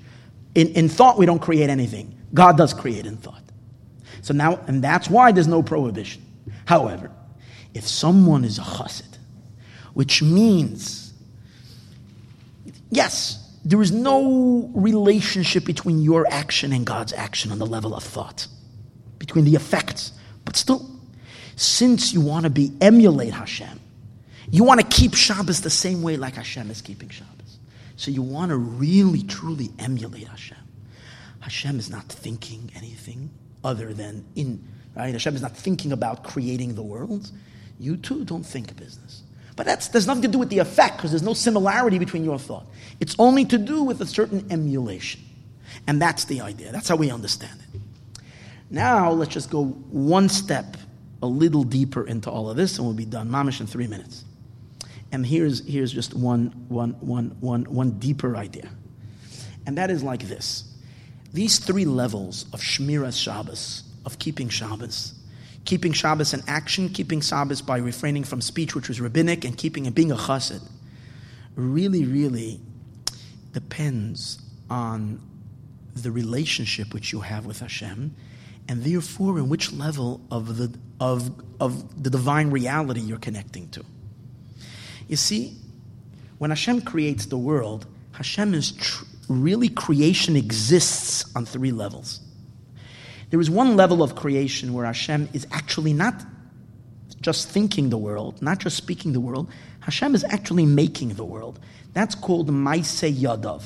[0.54, 2.14] In, in thought, we don't create anything.
[2.32, 3.42] God does create in thought.
[4.26, 6.20] So now, and that's why there's no prohibition.
[6.64, 7.12] However,
[7.74, 9.18] if someone is a chassid,
[9.94, 11.14] which means,
[12.90, 18.02] yes, there is no relationship between your action and God's action on the level of
[18.02, 18.48] thought,
[19.20, 20.10] between the effects.
[20.44, 20.90] But still,
[21.54, 23.78] since you want to be emulate Hashem,
[24.50, 27.58] you want to keep Shabbos the same way like Hashem is keeping Shabbos.
[27.94, 30.58] So you want to really, truly emulate Hashem.
[31.38, 33.30] Hashem is not thinking anything.
[33.66, 34.64] Other than in,
[34.94, 35.12] right?
[35.12, 37.30] Hashem is not thinking about creating the world.
[37.78, 39.24] You too don't think business.
[39.56, 42.38] But that's, there's nothing to do with the effect because there's no similarity between your
[42.38, 42.66] thought.
[43.00, 45.22] It's only to do with a certain emulation.
[45.86, 46.70] And that's the idea.
[46.72, 47.80] That's how we understand it.
[48.70, 50.76] Now, let's just go one step
[51.22, 53.28] a little deeper into all of this and we'll be done.
[53.28, 54.24] Mamish in three minutes.
[55.12, 58.68] And here's, here's just one, one, one, one, one deeper idea.
[59.66, 60.65] And that is like this.
[61.36, 65.12] These three levels of Shmiras Shabbos, of keeping Shabbos,
[65.66, 69.86] keeping Shabbos in action, keeping Shabbos by refraining from speech, which was rabbinic, and keeping
[69.86, 70.62] and being a chassid,
[71.54, 72.58] really, really
[73.52, 74.38] depends
[74.70, 75.20] on
[75.94, 78.16] the relationship which you have with Hashem,
[78.66, 83.84] and therefore in which level of the, of, of the divine reality you're connecting to.
[85.06, 85.58] You see,
[86.38, 92.20] when Hashem creates the world, Hashem is tr- really creation exists on three levels.
[93.30, 96.24] There is one level of creation where Hashem is actually not
[97.20, 99.50] just thinking the world, not just speaking the world.
[99.80, 101.58] Hashem is actually making the world.
[101.92, 103.62] That's called Maise Yadav.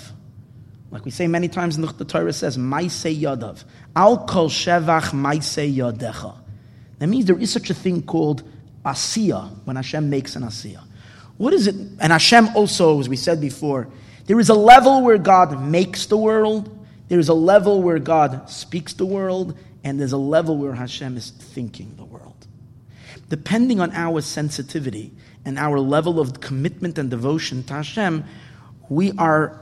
[0.90, 3.64] Like we say many times in the, Torah says, Maise Yadav.
[3.94, 6.36] Al kol shevach Maise Yadecha.
[6.98, 8.42] That means there is such a thing called
[8.84, 10.82] Asiya, when Hashem makes an Asiya.
[11.36, 11.74] What is it?
[12.00, 13.88] And Hashem also, as we said before,
[14.30, 18.48] there is a level where God makes the world, there is a level where God
[18.48, 22.46] speaks the world, and there's a level where Hashem is thinking the world.
[23.28, 25.10] Depending on our sensitivity
[25.44, 28.22] and our level of commitment and devotion to Hashem,
[28.88, 29.60] we are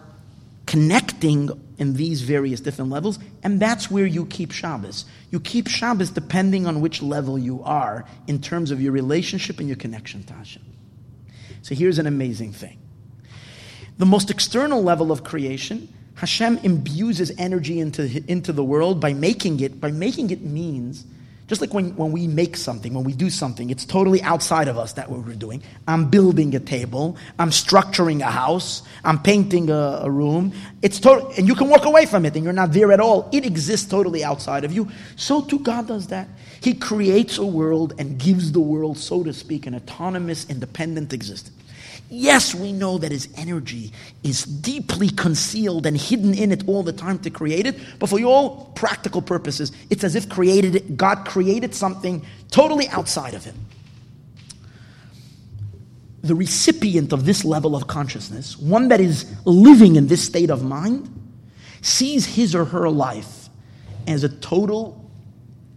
[0.66, 1.48] connecting
[1.78, 5.06] in these various different levels, and that's where you keep Shabbos.
[5.30, 9.66] You keep Shabbos depending on which level you are in terms of your relationship and
[9.66, 10.62] your connection to Hashem.
[11.62, 12.78] So here's an amazing thing.
[13.98, 19.12] The most external level of creation, Hashem imbues his energy into, into the world by
[19.12, 19.80] making it.
[19.80, 21.04] By making it means,
[21.48, 24.78] just like when, when we make something, when we do something, it's totally outside of
[24.78, 25.64] us that what we're doing.
[25.88, 30.52] I'm building a table, I'm structuring a house, I'm painting a, a room.
[30.80, 33.28] It's total, and you can walk away from it and you're not there at all.
[33.32, 34.88] It exists totally outside of you.
[35.16, 36.28] So too God does that.
[36.60, 41.57] He creates a world and gives the world, so to speak, an autonomous, independent existence.
[42.10, 43.92] Yes, we know that his energy
[44.22, 48.18] is deeply concealed and hidden in it all the time to create it, but for
[48.22, 53.56] all practical purposes, it's as if created God created something totally outside of him.
[56.22, 60.64] The recipient of this level of consciousness, one that is living in this state of
[60.64, 61.14] mind,
[61.82, 63.50] sees his or her life
[64.06, 65.10] as a total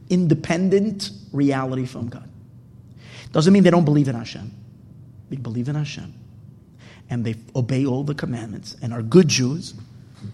[0.09, 2.27] independent reality from God.
[3.33, 4.51] Doesn't mean they don't believe in Hashem.
[5.29, 6.20] They believe in Hashem.
[7.11, 9.75] And they obey all the commandments and are good Jews.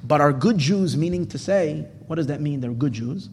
[0.04, 2.62] But are good Jews meaning to say, what does that mean?
[2.62, 3.30] They're good Jews.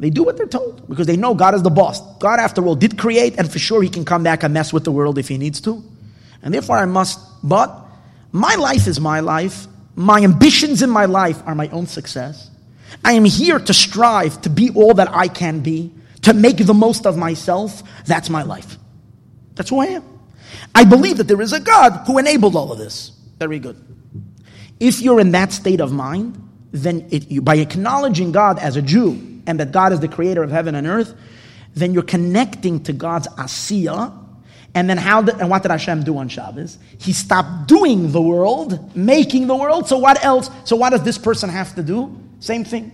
[0.00, 2.00] They do what they're told because they know God is the boss.
[2.18, 4.84] God, after all, did create, and for sure He can come back and mess with
[4.84, 5.82] the world if He needs to.
[6.42, 7.20] And therefore, I must.
[7.42, 7.72] But
[8.32, 9.66] my life is my life.
[9.94, 12.50] My ambitions in my life are my own success.
[13.04, 15.92] I am here to strive to be all that I can be,
[16.22, 17.82] to make the most of myself.
[18.04, 18.78] That's my life.
[19.54, 20.17] That's who I am.
[20.74, 23.12] I believe that there is a God who enabled all of this.
[23.38, 23.76] Very good.
[24.80, 26.42] If you're in that state of mind,
[26.72, 30.42] then it, you, by acknowledging God as a Jew and that God is the creator
[30.42, 31.14] of heaven and earth,
[31.74, 34.12] then you're connecting to God's asiya.
[34.74, 36.78] And then how did, and what did Hashem do on Shabbos?
[36.98, 39.88] He stopped doing the world, making the world.
[39.88, 40.50] So what else?
[40.64, 42.16] So what does this person have to do?
[42.40, 42.92] Same thing.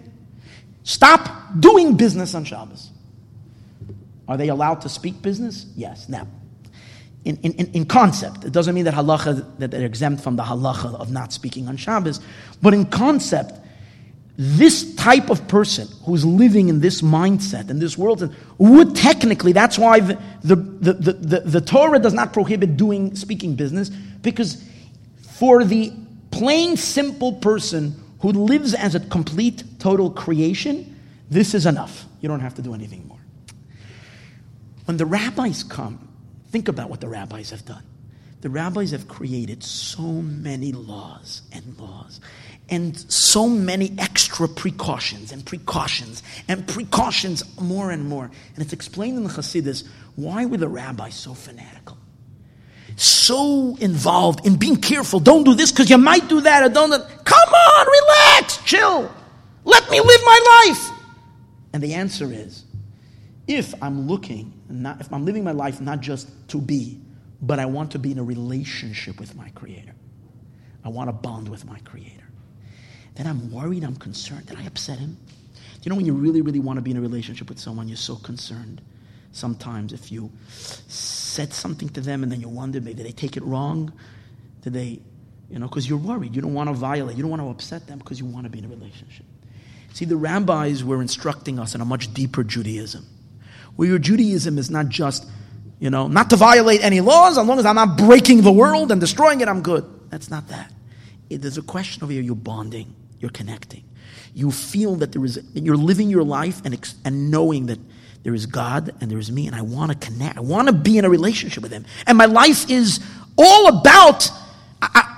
[0.84, 1.28] Stop
[1.58, 2.90] doing business on Shabbos.
[4.28, 5.66] Are they allowed to speak business?
[5.76, 6.08] Yes.
[6.08, 6.26] Now,
[7.24, 10.94] in, in, in concept, it doesn't mean that halacha that they're exempt from the halacha
[11.00, 12.20] of not speaking on Shabbos,
[12.60, 13.54] but in concept,
[14.36, 19.78] this type of person who's living in this mindset in this world would technically that's
[19.78, 24.68] why the, the, the, the, the torah does not prohibit doing speaking business because
[25.38, 25.92] for the
[26.32, 30.94] plain simple person who lives as a complete total creation
[31.30, 32.06] this is enough.
[32.20, 33.18] You don't have to do anything more.
[34.84, 36.03] When the rabbis come
[36.54, 37.82] think about what the rabbis have done
[38.44, 42.20] the rabbis have created so many laws and laws
[42.68, 48.24] and so many extra precautions and precautions and precautions more and more.
[48.54, 51.96] And it's explained in the Hasidus why were the rabbis so fanatical?
[52.96, 55.20] So involved in being careful.
[55.20, 56.90] Don't do this because you might do that or don't.
[56.90, 59.10] Come on, relax, chill.
[59.64, 60.90] Let me live my life.
[61.72, 62.64] And the answer is
[63.48, 67.00] if I'm looking, not, if I'm living my life not just to be,
[67.40, 69.94] but I want to be in a relationship with my Creator,
[70.84, 72.24] I want to bond with my Creator
[73.14, 74.46] then I'm worried, I'm concerned.
[74.46, 75.16] Did I upset him?
[75.82, 77.96] you know when you really, really want to be in a relationship with someone, you're
[77.98, 78.80] so concerned.
[79.32, 83.36] Sometimes if you said something to them and then you wonder, maybe did they take
[83.36, 83.92] it wrong?
[84.62, 85.02] Did they,
[85.50, 86.34] you know, because you're worried.
[86.34, 87.16] You don't want to violate.
[87.16, 89.26] You don't want to upset them because you want to be in a relationship.
[89.92, 93.06] See, the rabbis were instructing us in a much deeper Judaism,
[93.76, 95.26] where your Judaism is not just,
[95.80, 98.92] you know, not to violate any laws, as long as I'm not breaking the world
[98.92, 99.84] and destroying it, I'm good.
[100.10, 100.72] That's not that.
[101.30, 103.84] It, there's a question over here, you're bonding, you're connecting.
[104.34, 107.78] You feel that there is, you're living your life and, and knowing that
[108.22, 110.38] there is God and there is me, and I want to connect.
[110.38, 111.84] I want to be in a relationship with Him.
[112.06, 113.00] And my life is
[113.36, 114.30] all about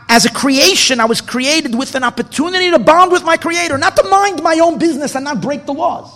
[0.09, 3.97] as a creation, I was created with an opportunity to bond with my Creator, not
[3.97, 6.11] to mind my own business and not break the laws,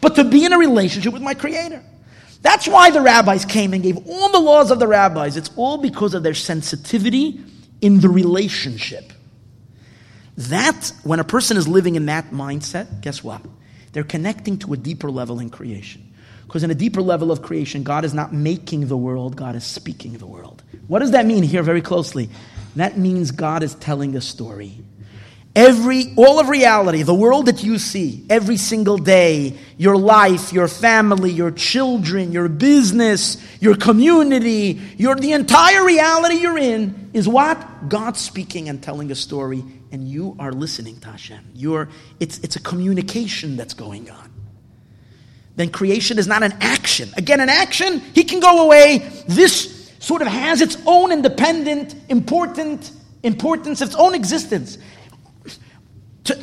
[0.00, 1.82] but to be in a relationship with my Creator.
[2.42, 5.36] That's why the rabbis came and gave all the laws of the rabbis.
[5.36, 7.40] It's all because of their sensitivity
[7.80, 9.12] in the relationship.
[10.36, 13.42] That, when a person is living in that mindset, guess what?
[13.92, 16.12] They're connecting to a deeper level in creation.
[16.46, 19.64] Because in a deeper level of creation, God is not making the world, God is
[19.64, 20.62] speaking the world.
[20.86, 22.28] What does that mean here very closely?
[22.76, 24.78] That means God is telling a story.
[25.56, 30.68] Every, all of reality, the world that you see every single day, your life, your
[30.68, 37.88] family, your children, your business, your community, your, the entire reality you're in is what?
[37.88, 41.42] God speaking and telling a story, and you are listening to Hashem.
[41.54, 41.88] You're,
[42.20, 44.30] it's, it's a communication that's going on.
[45.56, 47.08] Then creation is not an action.
[47.16, 49.10] Again, an action, he can go away.
[49.26, 52.92] This sort of has its own independent, important
[53.22, 54.78] importance, its own existence.
[56.26, 56.38] To,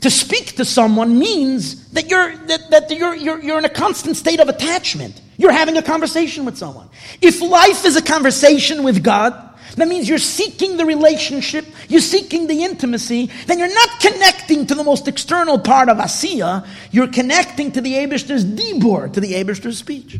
[0.00, 4.16] to speak to someone means that you're that, that you're, you're, you're in a constant
[4.16, 5.20] state of attachment.
[5.36, 6.88] You're having a conversation with someone.
[7.20, 9.32] If life is a conversation with God,
[9.76, 14.74] that means you're seeking the relationship, you're seeking the intimacy, then you're not connecting to
[14.74, 19.78] the most external part of Asiya, you're connecting to the Abishter's Dibor, to the Abishter's
[19.78, 20.18] speech.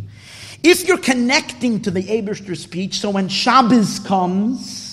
[0.62, 4.89] If you're connecting to the Eberster speech, so when Shabbos comes,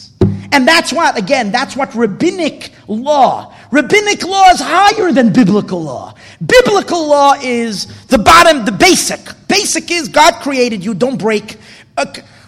[0.52, 6.14] and that's what, again, that's what rabbinic law, rabbinic law is higher than biblical law.
[6.46, 9.20] Biblical law is the bottom, the basic.
[9.48, 11.58] Basic is God created you, don't break.
[11.96, 12.06] Uh,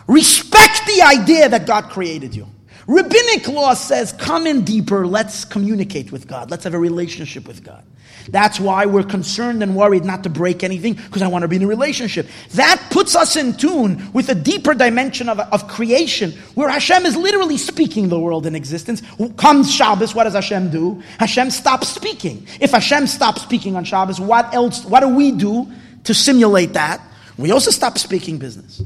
[0.08, 2.48] respect the idea that God created you.
[2.88, 7.64] Rabbinic law says, come in deeper, let's communicate with God, let's have a relationship with
[7.64, 7.84] God.
[8.31, 11.56] That's why we're concerned and worried not to break anything, because I want to be
[11.56, 12.27] in a relationship.
[12.51, 17.15] That puts us in tune with a deeper dimension of, of creation, where Hashem is
[17.15, 19.01] literally speaking the world in existence.
[19.38, 21.01] Comes Shabbos, what does Hashem do?
[21.19, 22.45] Hashem stops speaking.
[22.60, 25.72] If Hashem stops speaking on Shabbos, what else, what do we do
[26.03, 27.01] to simulate that?
[27.38, 28.81] We also stop speaking business.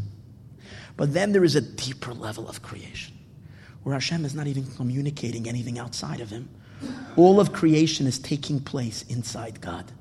[0.95, 3.13] But then there is a deeper level of creation,
[3.83, 6.49] where Hashem is not even communicating anything outside of Him
[7.15, 9.91] all of creation is taking place inside God,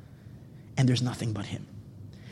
[0.76, 1.66] and there's nothing but Him.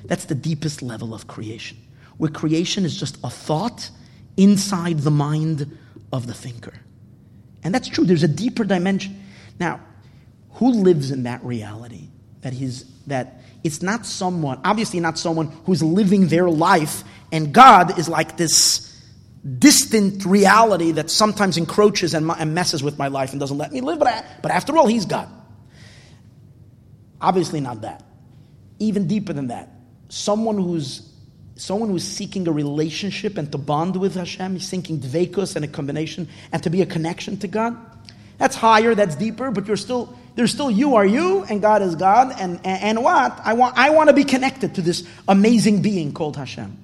[0.04, 1.76] That's the deepest level of creation,
[2.16, 3.90] where creation is just a thought
[4.36, 5.76] inside the mind
[6.12, 6.74] of the thinker.
[7.62, 9.22] And that's true, there's a deeper dimension.
[9.58, 9.80] Now,
[10.54, 12.08] who lives in that reality?
[12.40, 17.98] That he's that it's not someone, obviously not someone who's living their life, and God
[17.98, 18.89] is like this
[19.58, 23.80] distant reality that sometimes encroaches and, and, messes with my life and doesn't let me
[23.80, 23.98] live.
[23.98, 25.28] But, I, but after all, He's God.
[27.20, 28.04] Obviously, not that.
[28.78, 29.70] Even deeper than that,
[30.08, 31.06] someone who's
[31.56, 35.68] someone who's seeking a relationship and to bond with Hashem, he's seeking dvekus and a
[35.68, 37.76] combination and to be a connection to God.
[38.38, 41.96] That's higher, that's deeper, but you're still there's still you are you and God is
[41.96, 43.38] God and, and, and what?
[43.44, 46.78] I want I want to be connected to this amazing being called Hashem.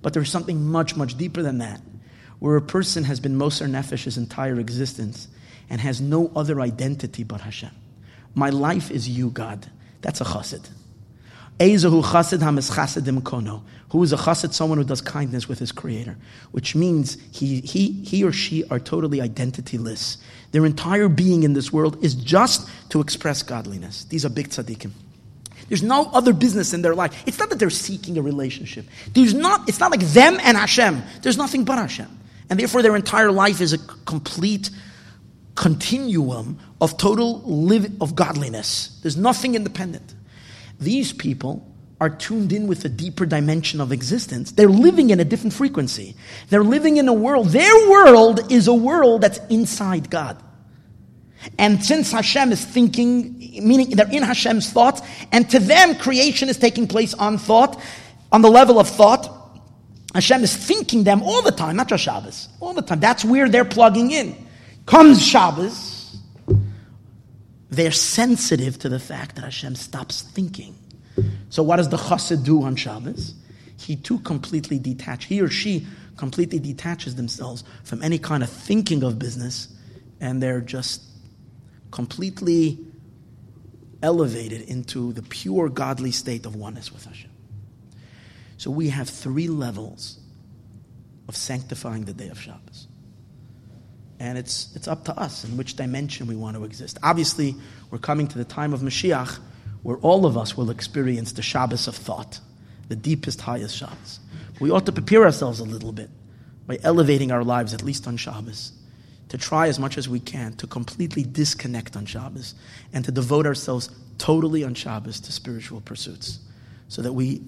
[0.00, 1.80] But there's something much, much deeper than that
[2.44, 5.28] where a person has been Moser Nefesh his entire existence
[5.70, 7.70] and has no other identity but Hashem.
[8.34, 9.66] My life is you, God.
[10.02, 10.68] That's a chassid.
[11.58, 13.62] Ezahu chassid hamischased im kono.
[13.92, 14.52] Who is a chassid?
[14.52, 16.18] Someone who does kindness with his creator.
[16.50, 20.18] Which means he, he, he or she are totally identityless.
[20.52, 24.04] Their entire being in this world is just to express godliness.
[24.04, 24.90] These are big tzaddikim.
[25.70, 27.22] There's no other business in their life.
[27.26, 28.84] It's not that they're seeking a relationship.
[29.14, 31.02] There's not, it's not like them and Hashem.
[31.22, 32.20] There's nothing but Hashem.
[32.50, 34.70] And therefore, their entire life is a complete
[35.54, 38.98] continuum of total live of godliness.
[39.02, 40.14] There's nothing independent.
[40.80, 44.52] These people are tuned in with a deeper dimension of existence.
[44.52, 46.16] They're living in a different frequency.
[46.50, 47.48] They're living in a world.
[47.48, 50.42] Their world is a world that's inside God.
[51.58, 56.58] And since Hashem is thinking, meaning they're in Hashem's thoughts, and to them creation is
[56.58, 57.80] taking place on thought,
[58.32, 59.43] on the level of thought,
[60.14, 63.00] Hashem is thinking them all the time, not just Shabbos, all the time.
[63.00, 64.46] That's where they're plugging in.
[64.86, 66.16] Comes Shabbos,
[67.68, 70.76] they're sensitive to the fact that Hashem stops thinking.
[71.48, 73.34] So what does the chassid do on Shabbos?
[73.76, 75.24] He too completely detach.
[75.24, 75.86] He or she
[76.16, 79.68] completely detaches themselves from any kind of thinking of business,
[80.20, 81.02] and they're just
[81.90, 82.78] completely
[84.02, 87.30] elevated into the pure godly state of oneness with Hashem.
[88.64, 90.18] So we have three levels
[91.28, 92.88] of sanctifying the day of Shabbos.
[94.18, 96.96] And it's, it's up to us in which dimension we want to exist.
[97.02, 97.56] Obviously,
[97.90, 99.38] we're coming to the time of Mashiach
[99.82, 102.40] where all of us will experience the Shabbos of thought,
[102.88, 104.20] the deepest, highest Shabbos.
[104.60, 106.08] We ought to prepare ourselves a little bit
[106.66, 108.72] by elevating our lives, at least on Shabbos,
[109.28, 112.54] to try as much as we can to completely disconnect on Shabbos
[112.94, 116.38] and to devote ourselves totally on Shabbos to spiritual pursuits.
[116.88, 117.42] So that we,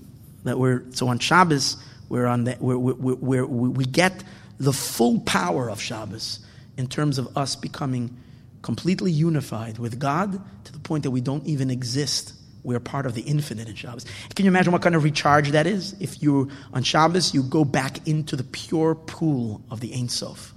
[0.46, 1.76] that we're, so on Shabbos,
[2.08, 4.24] we're on the, we're, we're, we're, we get
[4.58, 6.40] the full power of Shabbos
[6.76, 8.16] in terms of us becoming
[8.62, 12.34] completely unified with God to the point that we don't even exist.
[12.64, 14.04] We're part of the infinite in Shabbos.
[14.34, 15.94] Can you imagine what kind of recharge that is?
[16.00, 20.52] If you're on Shabbos you go back into the pure pool of the Ein Sof.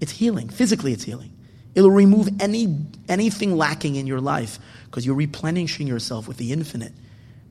[0.00, 0.48] It's healing.
[0.48, 1.32] Physically, it's healing.
[1.74, 6.92] It'll remove any anything lacking in your life because you're replenishing yourself with the infinite.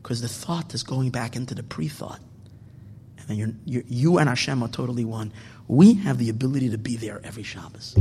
[0.03, 2.19] Because the thought is going back into the pre-thought,
[3.17, 5.31] and then you're, you're, you and Hashem are totally one.
[5.67, 7.95] We have the ability to be there every Shabbos.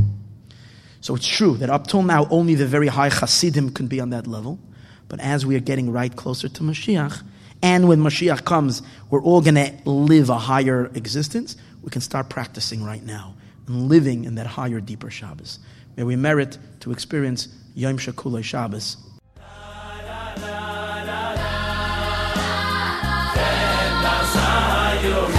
[0.99, 4.09] So it's true that up till now, only the very high Hasidim can be on
[4.09, 4.59] that level.
[5.07, 7.23] But as we are getting right closer to Mashiach,
[7.61, 12.29] and when Mashiach comes, we're all going to live a higher existence, we can start
[12.29, 13.35] practicing right now
[13.67, 15.59] and living in that higher, deeper Shabbos.
[15.95, 18.97] May we merit to experience Yom Shekulei Shabbos
[25.03, 25.32] your